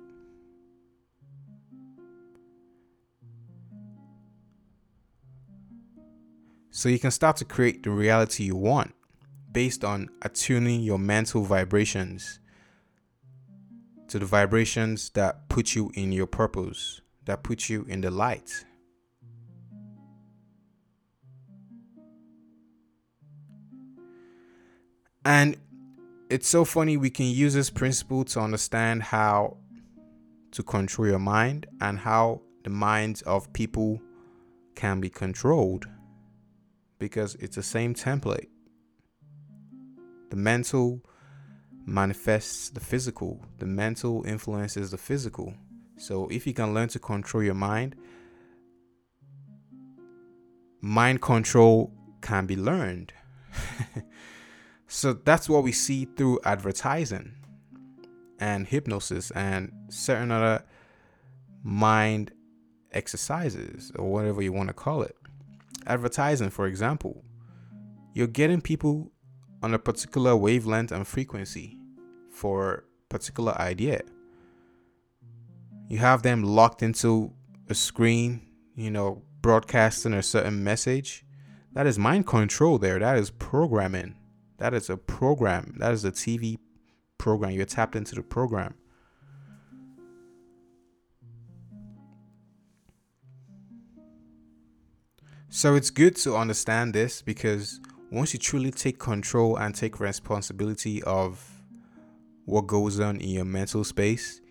[6.71, 8.95] So you can start to create the reality you want
[9.51, 12.41] based on attuning your mental vibrations
[14.13, 18.67] to the vibrations that put you in your purpose, that put you in the light.
[25.25, 25.57] And
[26.29, 29.57] it's so funny, we can use this principle to understand how
[30.51, 33.99] to control your mind and how the minds of people
[34.75, 35.87] can be controlled
[36.99, 38.49] because it's the same template.
[40.29, 41.01] The mental
[41.87, 45.55] manifests the physical, the mental influences the physical.
[45.97, 47.97] So if you can learn to control your mind,
[50.81, 53.13] mind control can be learned.
[54.89, 57.35] so that's what we see through advertising.
[58.39, 60.65] and hypnosis and certain other
[61.63, 62.33] mind
[62.91, 65.17] exercises or whatever you want to call it.
[65.87, 67.23] Advertising, for example,
[68.15, 69.13] you're getting people
[69.63, 71.79] on a particular wavelength and frequency
[72.31, 74.03] for particular idea.
[75.89, 77.33] You have them locked into
[77.69, 78.43] a screen,
[78.75, 81.25] you know, broadcasting a certain message.
[81.75, 82.99] That is mind control there.
[82.99, 84.17] That is programming.
[84.59, 85.75] That is a program.
[85.79, 86.59] That is a TV
[87.19, 87.53] program.
[87.53, 88.75] You're tapped into the program.
[95.49, 97.79] So it's good to understand this because
[98.13, 101.43] once you truly take control and take responsibility of
[102.45, 104.43] what goes on in your mental space,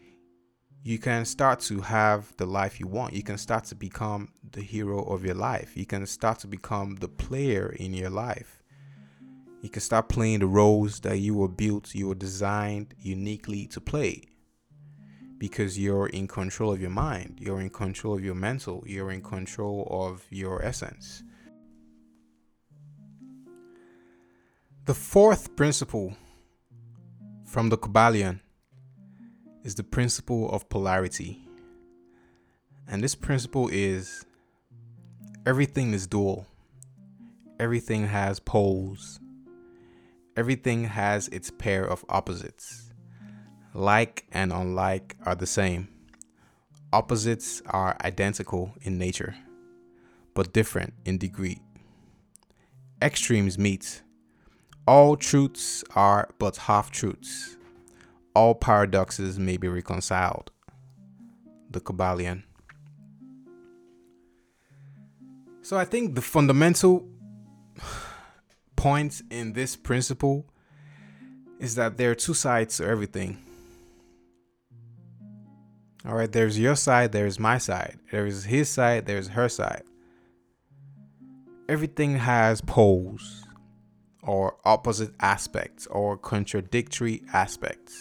[0.83, 3.13] you can start to have the life you want.
[3.13, 5.77] You can start to become the hero of your life.
[5.77, 8.63] You can start to become the player in your life.
[9.61, 13.79] You can start playing the roles that you were built, you were designed uniquely to
[13.79, 14.23] play
[15.37, 19.21] because you're in control of your mind, you're in control of your mental, you're in
[19.21, 21.21] control of your essence.
[24.85, 26.17] The fourth principle
[27.45, 28.39] from the Kybalion
[29.63, 31.47] is the principle of polarity.
[32.87, 34.25] And this principle is
[35.45, 36.47] everything is dual,
[37.59, 39.19] everything has poles,
[40.35, 42.91] everything has its pair of opposites.
[43.75, 45.89] Like and unlike are the same.
[46.91, 49.35] Opposites are identical in nature,
[50.33, 51.61] but different in degree.
[52.99, 54.01] Extremes meet.
[54.87, 57.57] All truths are but half truths.
[58.33, 60.51] All paradoxes may be reconciled.
[61.69, 62.43] The Kybalion.
[65.61, 67.07] So I think the fundamental
[68.75, 70.45] point in this principle
[71.59, 73.37] is that there are two sides to everything.
[76.03, 77.99] All right, there's your side, there's my side.
[78.11, 79.83] There's his side, there's her side.
[81.69, 83.45] Everything has poles
[84.23, 87.97] or opposite aspects or contradictory aspects.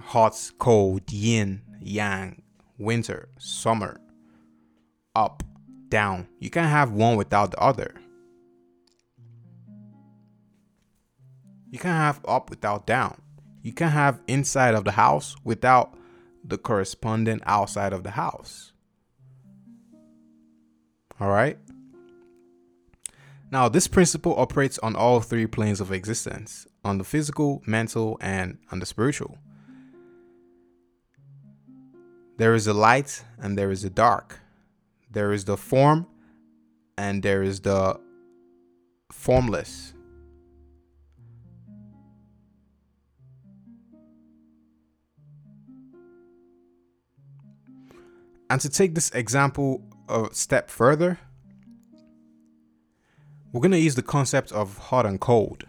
[0.00, 2.42] Hot, cold, yin, yang,
[2.78, 4.00] winter, summer,
[5.14, 5.42] up,
[5.88, 6.28] down.
[6.38, 7.94] You can't have one without the other.
[11.70, 13.20] You can't have up without down.
[13.62, 15.94] You can't have inside of the house without
[16.44, 18.72] the correspondent outside of the house.
[21.20, 21.58] All right.
[23.50, 28.58] Now, this principle operates on all three planes of existence on the physical, mental, and
[28.70, 29.38] on the spiritual.
[32.36, 34.38] There is a light and there is a dark.
[35.10, 36.06] There is the form
[36.98, 37.98] and there is the
[39.10, 39.94] formless.
[48.50, 51.18] And to take this example a step further,
[53.52, 55.64] we're going to use the concept of hot and cold.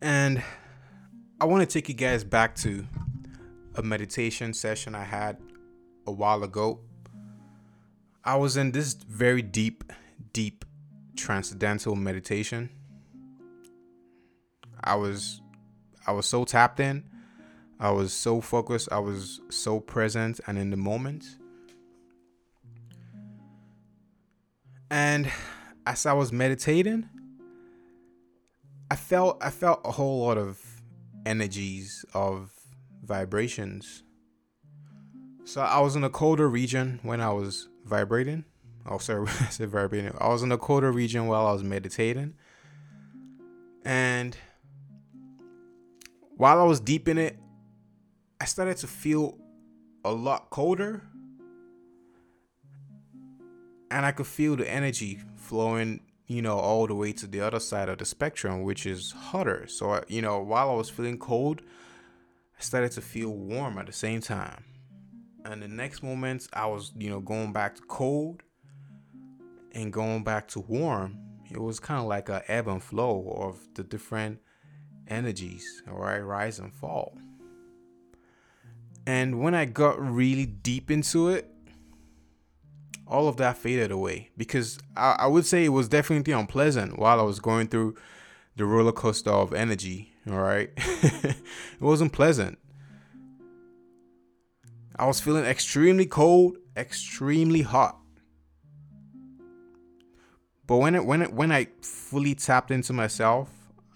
[0.00, 0.42] And
[1.40, 2.86] I want to take you guys back to
[3.74, 5.38] a meditation session I had
[6.06, 6.80] a while ago.
[8.24, 9.84] I was in this very deep,
[10.32, 10.64] deep
[11.16, 12.70] transcendental meditation.
[14.82, 15.40] I was
[16.06, 17.04] I was so tapped in
[17.80, 21.38] I was so focused, I was so present and in the moment.
[24.90, 25.30] And
[25.86, 27.08] as I was meditating,
[28.90, 30.60] I felt I felt a whole lot of
[31.26, 32.52] energies of
[33.02, 34.02] vibrations.
[35.44, 38.44] So I was in a colder region when I was vibrating.
[38.86, 40.12] Oh, sorry, I said vibrating.
[40.18, 42.34] I was in a colder region while I was meditating.
[43.84, 44.36] And
[46.36, 47.38] while I was deep in it,
[48.40, 49.38] I started to feel
[50.04, 51.02] a lot colder.
[53.94, 57.60] And I could feel the energy flowing, you know, all the way to the other
[57.60, 59.68] side of the spectrum, which is hotter.
[59.68, 61.62] So, you know, while I was feeling cold,
[62.58, 64.64] I started to feel warm at the same time.
[65.44, 68.42] And the next moment, I was, you know, going back to cold
[69.70, 71.16] and going back to warm.
[71.48, 74.40] It was kind of like a ebb and flow of the different
[75.06, 77.16] energies, all right, rise and fall.
[79.06, 81.53] And when I got really deep into it,
[83.06, 87.20] all of that faded away because I, I would say it was definitely unpleasant while
[87.20, 87.96] I was going through
[88.56, 90.12] the roller coaster of energy.
[90.30, 90.70] All right.
[90.76, 91.36] it
[91.80, 92.58] wasn't pleasant.
[94.96, 97.98] I was feeling extremely cold, extremely hot.
[100.66, 103.50] But when it when it when I fully tapped into myself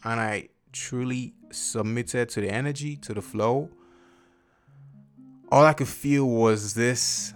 [0.05, 3.71] and I truly submitted to the energy, to the flow,
[5.51, 7.33] all I could feel was this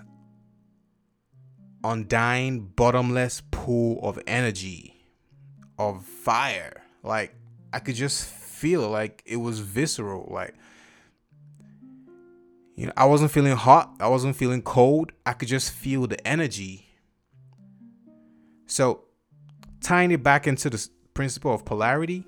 [1.84, 5.06] undying, bottomless pool of energy,
[5.78, 6.82] of fire.
[7.02, 7.34] Like
[7.72, 10.28] I could just feel like it was visceral.
[10.32, 10.54] Like
[12.76, 15.12] you know, I wasn't feeling hot, I wasn't feeling cold.
[15.26, 16.88] I could just feel the energy.
[18.66, 19.04] So,
[19.80, 22.24] tying it back into the principle of polarity,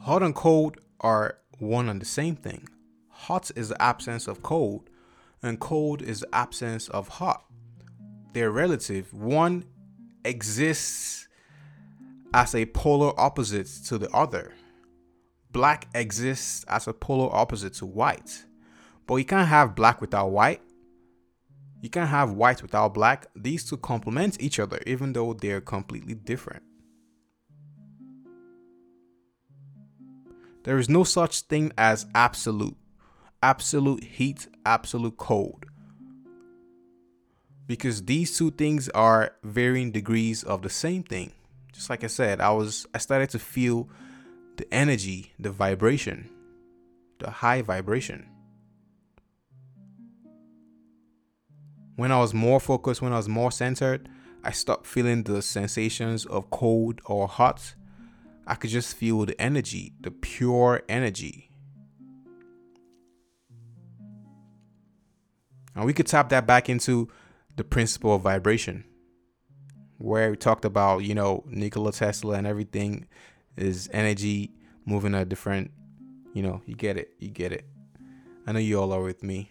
[0.00, 2.68] hot and cold are one and the same thing.
[3.08, 4.90] Hot is the absence of cold,
[5.42, 7.44] and cold is the absence of hot.
[8.32, 9.12] They're relative.
[9.12, 9.64] One
[10.24, 11.28] exists
[12.32, 14.54] as a polar opposite to the other.
[15.50, 18.44] Black exists as a polar opposite to white.
[19.06, 20.62] But you can't have black without white.
[21.82, 23.26] You can't have white without black.
[23.34, 26.62] These two complement each other, even though they're completely different.
[30.62, 32.76] There is no such thing as absolute.
[33.42, 35.64] Absolute heat, absolute cold.
[37.70, 41.30] Because these two things are varying degrees of the same thing.
[41.72, 43.88] Just like I said, I was I started to feel
[44.56, 46.28] the energy, the vibration,
[47.20, 48.28] the high vibration.
[51.94, 54.08] When I was more focused, when I was more centered,
[54.42, 57.76] I stopped feeling the sensations of cold or hot.
[58.48, 61.52] I could just feel the energy, the pure energy.
[65.76, 67.08] And we could tap that back into
[67.60, 68.82] the principle of vibration,
[69.98, 73.06] where we talked about, you know, Nikola Tesla and everything
[73.54, 74.54] is energy
[74.86, 75.70] moving at different,
[76.32, 77.66] you know, you get it, you get it.
[78.46, 79.50] I know you all are with me.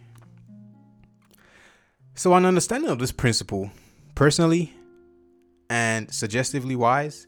[2.16, 3.70] So, an understanding of this principle,
[4.16, 4.74] personally
[5.70, 7.28] and suggestively wise,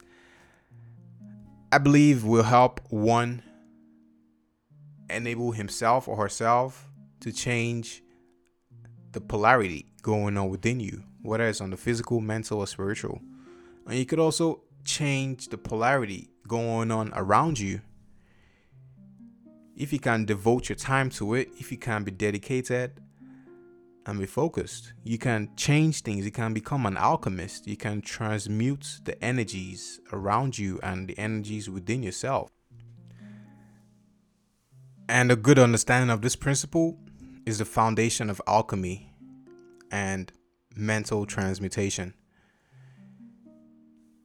[1.72, 3.44] I believe will help one
[5.12, 8.02] enable himself or herself to change
[9.12, 13.22] the polarity going on within you, whether it's on the physical, mental, or spiritual.
[13.88, 17.82] And you could also change the polarity going on around you.
[19.76, 23.00] If you can devote your time to it, if you can be dedicated,
[24.06, 24.94] and be focused.
[25.04, 26.26] You can change things.
[26.26, 27.68] You can become an alchemist.
[27.68, 32.52] You can transmute the energies around you and the energies within yourself.
[35.08, 36.98] And a good understanding of this principle
[37.46, 39.11] is the foundation of alchemy
[39.92, 40.32] and
[40.76, 42.14] mental transmutation.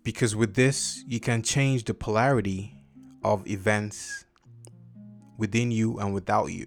[0.02, 2.72] Because with this, you can change the polarity
[3.24, 4.24] of events
[5.36, 6.66] within you and without you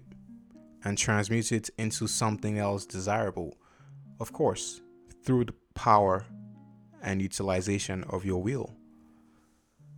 [0.84, 3.56] and transmute it into something else desirable.
[4.20, 4.80] Of course,
[5.24, 6.24] through the power
[7.02, 8.74] and utilization of your will.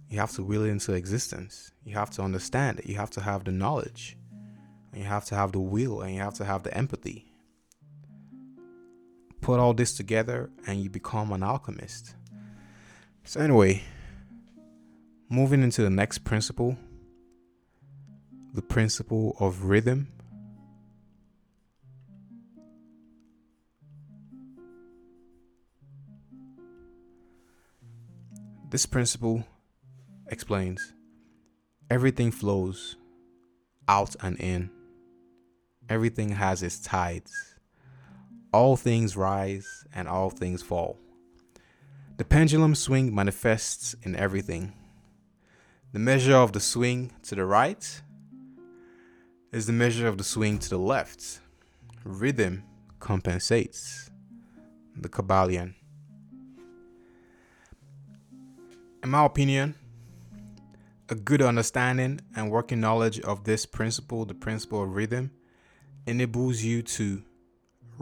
[0.09, 1.72] You have to will it into existence.
[1.84, 2.86] You have to understand it.
[2.86, 4.16] You have to have the knowledge.
[4.92, 7.32] And you have to have the will and you have to have the empathy.
[9.43, 12.14] Put all this together and you become an alchemist.
[13.24, 13.82] So, anyway,
[15.28, 16.78] moving into the next principle
[18.55, 20.09] the principle of rhythm
[28.72, 29.45] This principle
[30.28, 30.95] explains
[31.90, 32.97] everything flows
[33.86, 34.70] out and in,
[35.90, 37.51] everything has its tides.
[38.53, 40.98] All things rise and all things fall.
[42.18, 44.74] The pendulum swing manifests in everything.
[45.92, 48.03] The measure of the swing to the right
[49.53, 51.40] is the measure of the swing to the left.
[52.05, 52.64] Rhythm
[53.00, 54.11] compensates.
[54.96, 55.74] The Kybalion.
[59.03, 59.74] In my opinion,
[61.09, 65.30] a good understanding and working knowledge of this principle, the principle of rhythm,
[66.07, 67.22] enables you to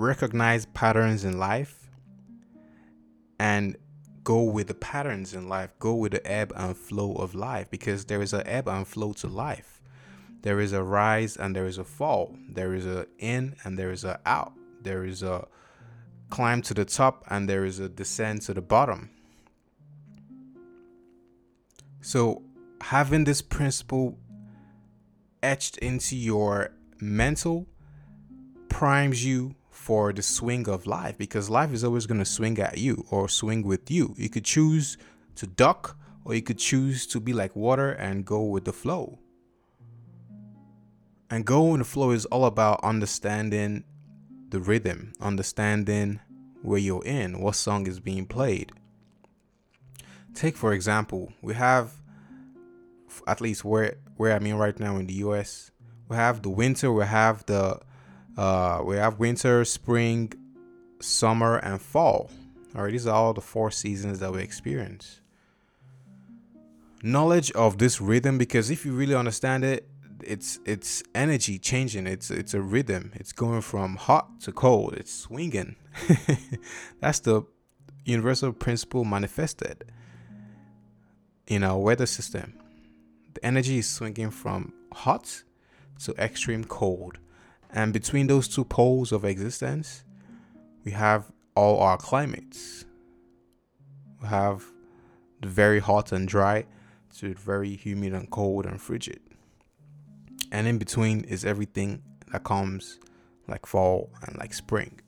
[0.00, 1.90] recognize patterns in life
[3.38, 3.76] and
[4.24, 8.06] go with the patterns in life, go with the ebb and flow of life because
[8.06, 9.80] there is an ebb and flow to life.
[10.42, 12.34] There is a rise and there is a fall.
[12.48, 14.54] There is a in and there is a out.
[14.82, 15.46] There is a
[16.30, 19.10] climb to the top and there is a descent to the bottom.
[22.00, 22.42] So,
[22.80, 24.18] having this principle
[25.42, 27.66] etched into your mental
[28.70, 32.76] primes you for the swing of life because life is always going to swing at
[32.76, 34.14] you or swing with you.
[34.18, 34.98] You could choose
[35.36, 39.18] to duck or you could choose to be like water and go with the flow.
[41.30, 43.84] And go with the flow is all about understanding
[44.50, 46.20] the rhythm, understanding
[46.60, 48.72] where you're in, what song is being played.
[50.34, 51.94] Take for example, we have
[53.26, 55.70] at least where where I'm in right now in the US,
[56.06, 57.80] we have the winter, we have the
[58.40, 60.32] uh, we have winter, spring,
[60.98, 62.30] summer, and fall.
[62.74, 65.20] All right, these are all the four seasons that we experience.
[67.02, 69.86] Knowledge of this rhythm, because if you really understand it,
[70.22, 72.06] it's it's energy changing.
[72.06, 73.12] It's it's a rhythm.
[73.14, 74.94] It's going from hot to cold.
[74.94, 75.76] It's swinging.
[77.00, 77.42] That's the
[78.06, 79.84] universal principle manifested
[81.46, 82.58] in our weather system.
[83.34, 85.42] The energy is swinging from hot
[86.04, 87.18] to extreme cold.
[87.72, 90.04] And between those two poles of existence,
[90.84, 92.84] we have all our climates.
[94.20, 94.64] We have
[95.40, 96.66] the very hot and dry
[97.18, 99.20] to very humid and cold and frigid.
[100.52, 102.02] And in between is everything
[102.32, 102.98] that comes
[103.46, 105.00] like fall and like spring.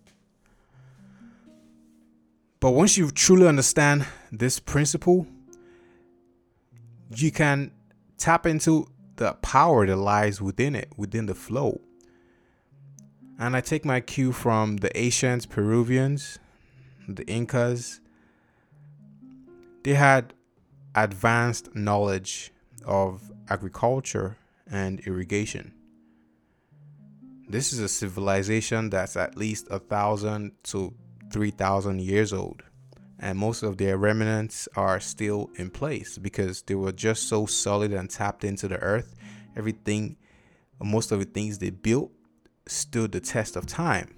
[2.60, 5.26] But once you truly understand this principle,
[7.10, 7.72] you can
[8.18, 8.86] tap into
[9.16, 11.80] the power that lies within it, within the flow.
[13.42, 16.38] And I take my cue from the ancient Peruvians,
[17.08, 18.00] the Incas.
[19.82, 20.32] They had
[20.94, 22.52] advanced knowledge
[22.84, 24.36] of agriculture
[24.70, 25.74] and irrigation.
[27.48, 30.94] This is a civilization that's at least a thousand to
[31.32, 32.62] three thousand years old
[33.18, 37.92] and most of their remnants are still in place because they were just so solid
[37.92, 39.16] and tapped into the earth.
[39.56, 40.16] Everything,
[40.80, 42.12] most of the things they built
[42.66, 44.14] stood the test of time.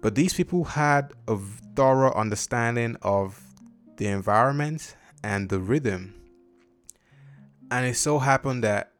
[0.00, 1.36] But these people had a
[1.76, 3.40] thorough understanding of
[3.96, 6.14] the environment and the rhythm.
[7.70, 8.92] And it so happened that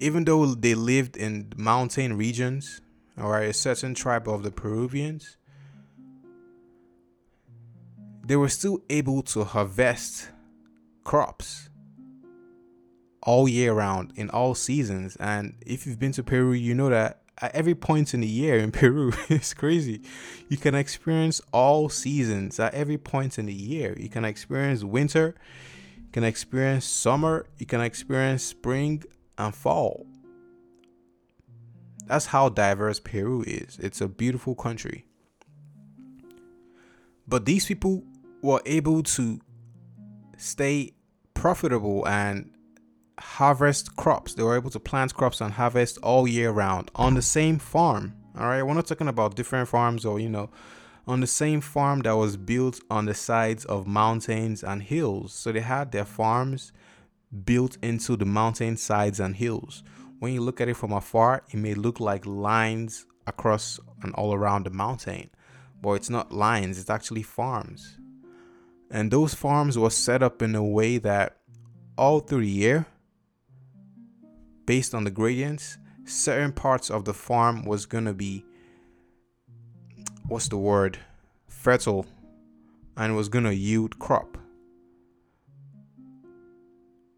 [0.00, 2.80] even though they lived in mountain regions,
[3.20, 5.36] or a certain tribe of the Peruvians,
[8.24, 10.28] they were still able to harvest
[11.02, 11.68] crops
[13.22, 15.16] all year round in all seasons.
[15.16, 18.58] And if you've been to Peru, you know that at every point in the year
[18.58, 20.02] in Peru, it's crazy.
[20.48, 23.96] You can experience all seasons at every point in the year.
[23.98, 25.34] You can experience winter,
[25.96, 29.04] you can experience summer, you can experience spring
[29.36, 30.06] and fall.
[32.06, 33.78] That's how diverse Peru is.
[33.80, 35.04] It's a beautiful country.
[37.26, 38.02] But these people
[38.40, 39.40] were able to
[40.38, 40.94] stay
[41.34, 42.50] profitable and
[43.18, 44.34] harvest crops.
[44.34, 48.14] They were able to plant crops and harvest all year round on the same farm.
[48.38, 50.50] All right, we're not talking about different farms or you know,
[51.06, 55.32] on the same farm that was built on the sides of mountains and hills.
[55.32, 56.72] So they had their farms
[57.44, 59.82] built into the mountain sides and hills.
[60.18, 64.34] When you look at it from afar, it may look like lines across and all
[64.34, 65.30] around the mountain,
[65.80, 67.98] but it's not lines, it's actually farms.
[68.90, 71.36] And those farms were set up in a way that
[71.96, 72.86] all through the year,
[74.68, 78.44] based on the gradients, certain parts of the farm was gonna be
[80.26, 80.98] what's the word?
[81.46, 82.04] Fertile
[82.94, 84.36] and was gonna yield crop.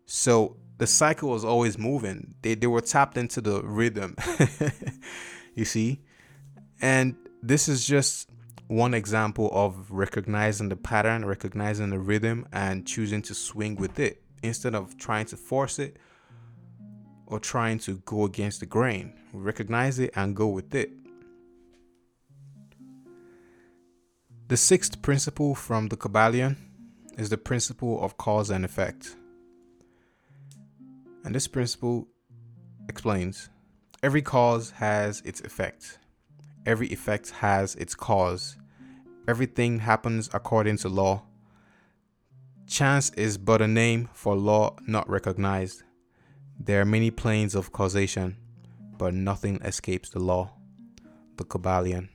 [0.07, 2.34] So the cycle was always moving.
[2.42, 4.14] They they were tapped into the rhythm.
[5.57, 6.03] you see?
[6.80, 8.30] And this is just
[8.68, 14.22] one example of recognizing the pattern, recognizing the rhythm, and choosing to swing with it
[14.40, 15.96] instead of trying to force it
[17.31, 19.14] or trying to go against the grain.
[19.33, 20.91] Recognize it and go with it.
[24.49, 26.57] The sixth principle from the Kybalion
[27.16, 29.16] is the principle of cause and effect.
[31.24, 32.09] And this principle
[32.89, 33.49] explains
[34.03, 35.99] every cause has its effect,
[36.66, 38.57] every effect has its cause,
[39.28, 41.22] everything happens according to law.
[42.66, 45.85] Chance is but a name for law not recognized.
[46.62, 48.36] There are many planes of causation,
[48.98, 50.52] but nothing escapes the law.
[51.38, 52.11] The Kybalion.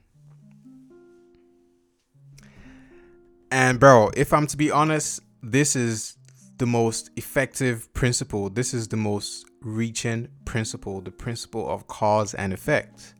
[3.49, 6.17] And, bro, if I'm to be honest, this is
[6.57, 8.51] the most effective principle.
[8.51, 13.15] This is the most reaching principle, the principle of cause and effect.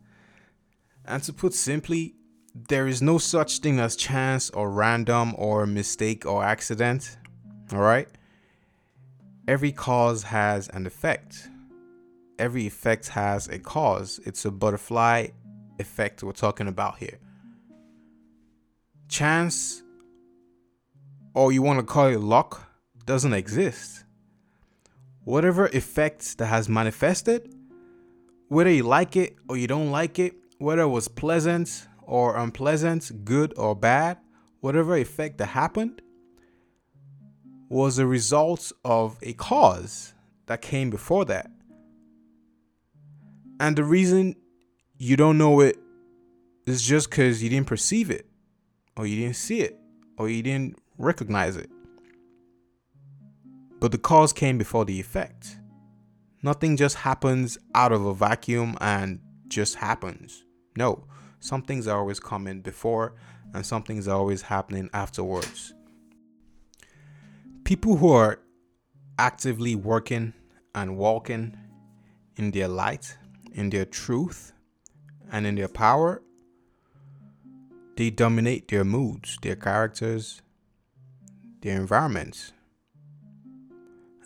[1.06, 2.14] And to put simply,
[2.54, 7.18] there is no such thing as chance or random or mistake or accident.
[7.74, 8.08] All right?
[9.48, 11.50] Every cause has an effect.
[12.40, 14.20] Every effect has a cause.
[14.26, 15.28] It's a butterfly
[15.78, 17.20] effect we're talking about here.
[19.08, 19.84] Chance,
[21.36, 22.72] or you want to call it luck,
[23.06, 24.06] doesn't exist.
[25.26, 27.54] Whatever effect that has manifested,
[28.48, 33.24] whether you like it or you don't like it, whether it was pleasant or unpleasant,
[33.24, 34.18] good or bad,
[34.62, 36.02] whatever effect that happened
[37.70, 40.14] was a result of a cause.
[40.48, 41.50] that came before that.
[43.60, 44.36] And the reason
[45.00, 45.78] you don't know it
[46.68, 48.28] is just because you didn't perceive it,
[48.96, 49.80] or you didn't see it,
[50.20, 51.70] or you didn't recognize it.
[53.80, 55.58] But the cause came before the effect.
[56.44, 60.46] Nothing just happens out of a vacuum and just happens.
[60.78, 61.06] No,
[61.40, 63.16] some things are always coming before
[63.54, 65.74] and some things are always happening afterwards.
[67.66, 68.40] People who are
[69.18, 70.34] actively working
[70.76, 71.58] and walking
[72.36, 73.18] in their light,
[73.54, 74.54] in their truth,
[75.32, 76.22] and in their power,
[77.98, 80.44] they dominate their moods, their characters,
[81.62, 82.54] their environments.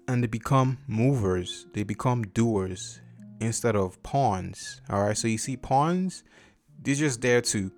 [0.06, 3.00] And they become movers, they become doers
[3.40, 4.82] instead of pawns.
[4.90, 6.26] All right, so you see, pawns,
[6.82, 7.72] they're just there to,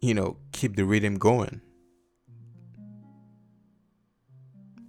[0.00, 1.60] you know, keep the rhythm going.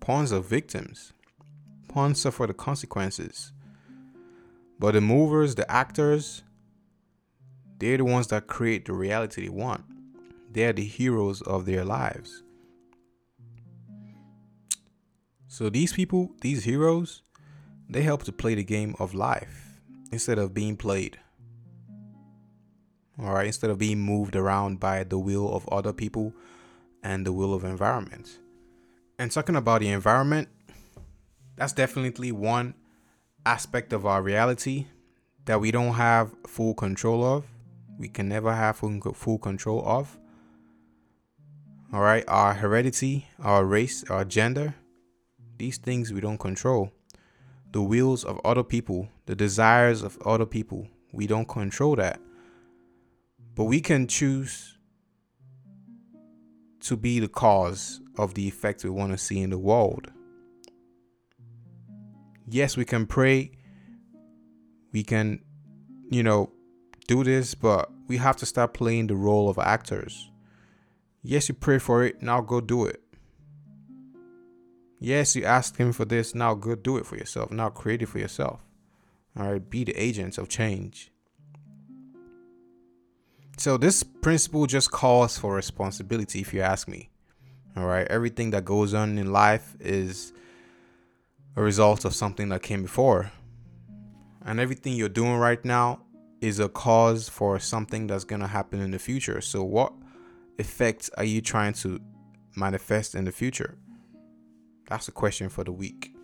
[0.09, 1.13] Pawns are victims
[1.87, 3.51] pawns suffer the consequences.
[4.79, 6.41] But the movers, the actors,
[7.77, 9.83] they're the ones that create the reality they want.
[10.51, 12.41] They're the heroes of their lives.
[15.47, 17.21] So these people, these heroes,
[17.87, 19.79] they help to play the game of life
[20.11, 21.19] instead of being played.
[23.19, 26.33] All right, instead of being moved around by the will of other people
[27.03, 28.39] and the will of environment.
[29.19, 30.47] And talking about the environment,
[31.57, 32.73] that's definitely one
[33.45, 34.85] aspect of our reality
[35.43, 37.45] that we don't have full control of.
[37.97, 40.17] We can never have full control of.
[41.91, 44.75] All right, our heredity, our race, our gender,
[45.57, 46.93] these things we don't control.
[47.71, 52.21] The wills of other people, the desires of other people, we don't control that.
[53.53, 54.77] But we can choose
[56.81, 60.11] to be the cause of the effect we want to see in the world
[62.53, 63.51] yes, we can pray,
[64.91, 65.41] we can,
[66.09, 66.51] you know,
[67.07, 70.31] do this, but we have to start playing the role of actors.
[71.21, 73.01] Yes, you pray for it, now go do it.
[74.99, 77.51] Yes, you asked him for this, now go do it for yourself.
[77.51, 78.65] Now create it for yourself.
[79.37, 81.11] All right, be the agents of change.
[83.57, 87.09] So, this principle just calls for responsibility, if you ask me.
[87.77, 90.33] All right, everything that goes on in life is
[91.55, 93.31] a result of something that came before.
[94.45, 96.01] And everything you're doing right now
[96.41, 99.41] is a cause for something that's going to happen in the future.
[99.41, 99.93] So, what
[100.57, 101.99] effects are you trying to
[102.55, 103.77] manifest in the future?
[104.87, 106.15] That's a question for the week.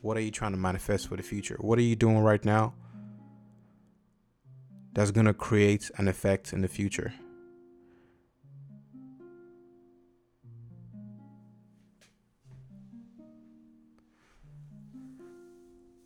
[0.00, 1.56] What are you trying to manifest for the future?
[1.60, 2.74] What are you doing right now
[4.92, 7.12] that's going to create an effect in the future?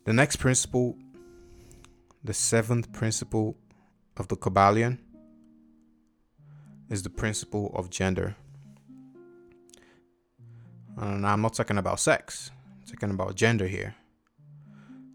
[0.09, 0.97] The next principle,
[2.23, 3.55] the seventh principle
[4.17, 4.97] of the Kybalion,
[6.89, 8.35] is the principle of gender.
[10.97, 12.49] And I'm not talking about sex,
[12.79, 13.93] I'm talking about gender here.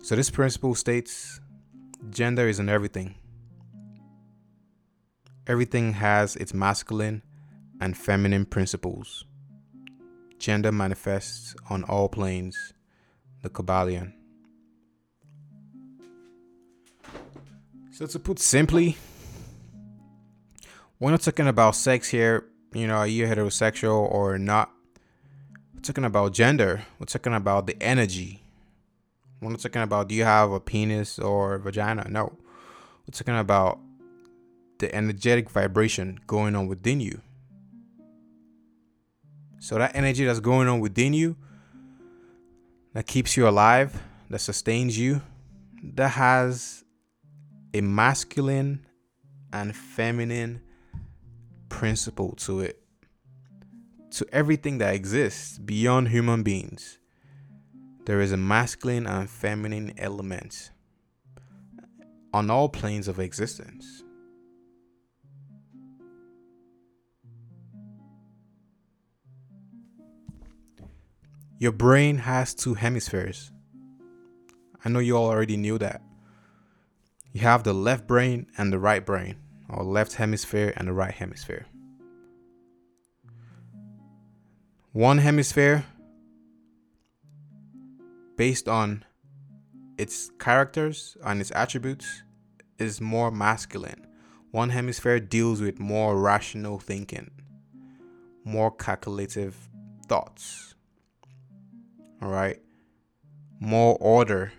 [0.05, 1.41] So, this principle states
[2.11, 3.17] gender is in everything.
[5.49, 7.25] Everything has its masculine
[7.81, 9.25] and feminine principles.
[10.39, 12.75] Gender manifests on all planes,
[13.43, 14.13] the Kybalion.
[17.95, 18.97] So to put simply,
[20.99, 22.45] we're not talking about sex here.
[22.73, 24.73] You know, are you heterosexual or not?
[25.73, 26.83] We're talking about gender.
[26.99, 28.43] We're talking about the energy.
[29.41, 32.09] We're not talking about do you have a penis or a vagina?
[32.11, 32.37] No.
[33.07, 33.79] We're talking about
[34.81, 37.21] the energetic vibration going on within you.
[39.61, 41.37] So that energy that's going on within you
[42.93, 45.23] that keeps you alive, that sustains you,
[45.81, 46.84] that has
[47.75, 48.87] a masculine
[49.53, 50.61] and feminine
[51.69, 52.81] principle to it,
[54.13, 57.01] to everything that exists beyond human beings.
[58.07, 60.71] There is a masculine and feminine element
[62.33, 64.05] on all planes of existence.
[71.59, 73.51] Your brain has two hemispheres.
[74.85, 76.03] I know you all already knew that.
[77.35, 79.35] You have the left brain and the right brain,
[79.69, 81.67] or left hemisphere and the right hemisphere.
[84.93, 85.85] One hemisphere,
[88.37, 89.05] based on
[89.99, 92.23] its characters and its attributes,
[92.79, 94.07] is more masculine.
[94.53, 97.33] One hemisphere deals with more rational thinking,
[98.45, 99.57] more calculative
[100.07, 100.77] thoughts.
[102.23, 102.63] All right,
[103.59, 104.53] more order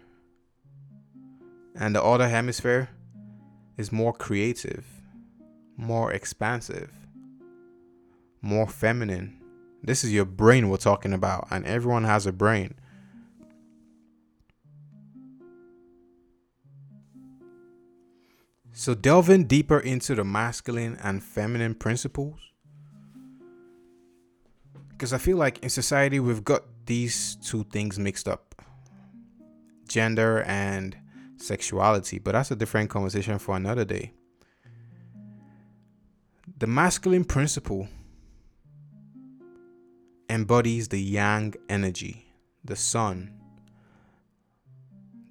[1.76, 2.90] And the other hemisphere
[3.78, 4.86] is more creative,
[5.76, 6.92] more expansive,
[8.42, 9.42] more feminine.
[9.84, 12.76] This is your brain we're talking about, and everyone has a brain.
[18.72, 22.40] So, delving deeper into the masculine and feminine principles,
[24.90, 28.62] because I feel like in society we've got these two things mixed up
[29.88, 30.98] gender and
[31.38, 34.14] sexuality, but that's a different conversation for another day.
[36.58, 37.88] The masculine principle
[40.30, 42.26] embodies the yang energy,
[42.64, 43.34] the sun,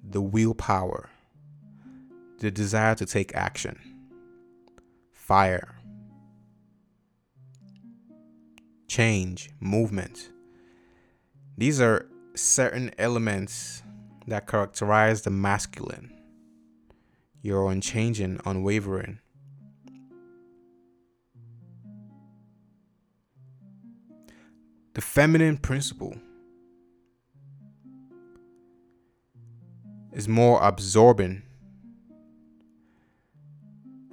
[0.03, 1.09] the willpower,
[2.39, 3.79] the desire to take action,
[5.11, 5.75] fire,
[8.87, 10.29] change, movement.
[11.57, 13.81] These are certain elements
[14.27, 16.11] that characterize the masculine.
[17.41, 19.19] You're unchanging, unwavering.
[24.95, 26.15] The feminine principle
[30.13, 31.43] is more absorbing.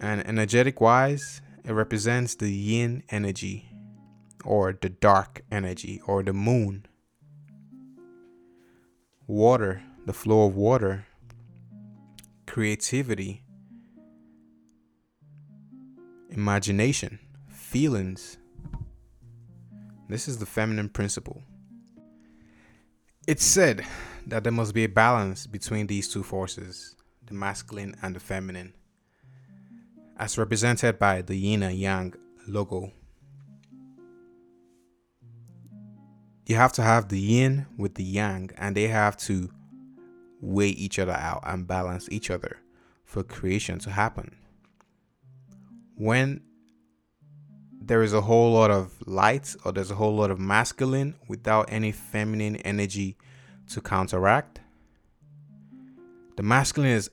[0.01, 3.71] And energetic wise, it represents the yin energy
[4.45, 6.85] or the dark energy or the moon.
[9.29, 11.07] Water the flow of water,
[12.47, 13.45] creativity,
[16.31, 18.39] imagination, feelings.
[20.09, 21.43] This is the feminine principle.
[23.29, 23.87] It's said
[24.27, 26.97] that there must be a balance between these two forces,
[27.27, 28.75] the masculine and the feminine,
[30.19, 32.15] as represented by the yin and yang
[32.49, 32.93] logo.
[36.47, 39.51] You have to have the yin with the yang, and they have to
[40.43, 42.59] weigh each other out and balance each other
[43.05, 44.37] for creation to happen.
[45.97, 46.43] When
[47.81, 51.67] there is a whole lot of light or there's a whole lot of masculine without
[51.71, 53.17] any feminine energy
[53.71, 54.61] to counteract,
[56.37, 57.11] the masculine is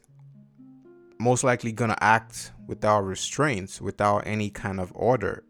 [1.19, 5.43] most likely going to act without restraints, without any kind of order.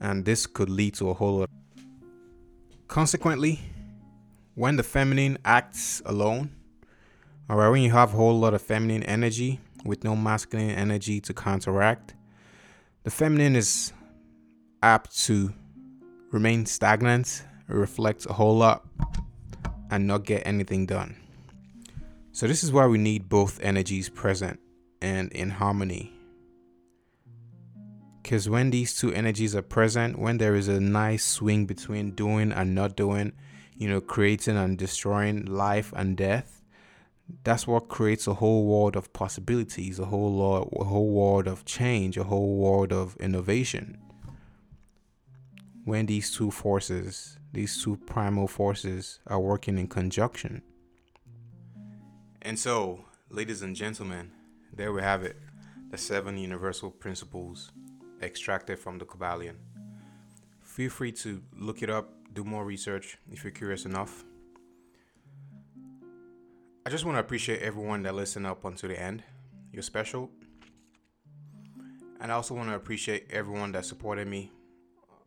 [0.00, 1.50] And this could lead to a whole lot.
[2.86, 3.60] Consequently,
[4.56, 6.50] when the feminine acts alone,
[7.48, 11.20] all right, when you have a whole lot of feminine energy with no masculine energy
[11.20, 12.14] to counteract,
[13.04, 13.92] the feminine is
[14.82, 15.52] apt to
[16.32, 18.82] remain stagnant, reflect a whole lot,
[19.90, 21.14] and not get anything done.
[22.32, 24.58] So, this is why we need both energies present
[25.02, 26.14] and in harmony.
[28.22, 32.52] Because when these two energies are present, when there is a nice swing between doing
[32.52, 33.32] and not doing,
[33.76, 36.62] you know, creating and destroying life and death,
[37.44, 41.64] that's what creates a whole world of possibilities, a whole lot, a whole world of
[41.64, 43.98] change, a whole world of innovation.
[45.84, 50.62] When these two forces, these two primal forces, are working in conjunction.
[52.42, 54.30] And so, ladies and gentlemen,
[54.72, 55.36] there we have it
[55.90, 57.70] the seven universal principles
[58.20, 59.54] extracted from the Kybalion.
[60.62, 64.24] Feel free to look it up do more research if you're curious enough.
[66.84, 69.22] I just want to appreciate everyone that listened up until the end.
[69.72, 70.30] You're special.
[72.20, 74.52] And I also want to appreciate everyone that supported me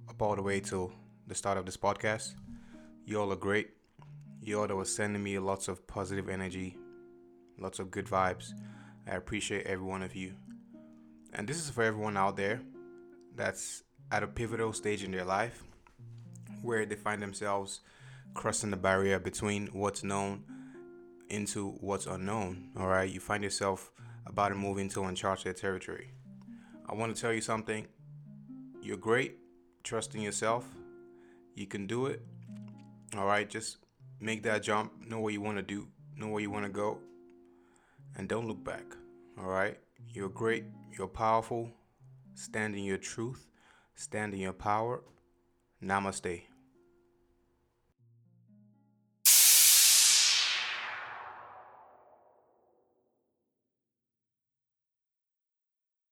[0.08, 0.94] up all the way till
[1.26, 2.36] the start of this podcast.
[3.06, 3.72] You all are great.
[4.42, 6.78] You all that sending me lots of positive energy,
[7.58, 8.54] lots of good vibes.
[9.08, 10.34] I appreciate every one of you.
[11.34, 12.62] And this is for everyone out there
[13.36, 15.64] that's at a pivotal stage in their life
[16.62, 17.82] where they find themselves
[18.34, 20.44] crossing the barrier between what's known
[21.30, 22.70] into what's unknown.
[22.78, 23.92] All right, you find yourself
[24.26, 26.12] about to move into uncharted territory.
[26.88, 27.88] I want to tell you something.
[28.82, 29.38] You're great.
[29.84, 30.66] Trust in yourself.
[31.56, 32.22] You can do it.
[33.18, 33.78] All right, just
[34.20, 34.94] make that jump.
[35.08, 35.88] Know what you want to do.
[36.16, 37.00] Know where you want to go.
[38.18, 38.86] And don't look back.
[39.40, 39.78] All right,
[40.10, 40.66] you're great.
[40.98, 41.70] You're powerful.
[42.34, 43.48] Stand in your truth.
[43.96, 45.04] Stand in your power.
[45.84, 46.49] Namaste.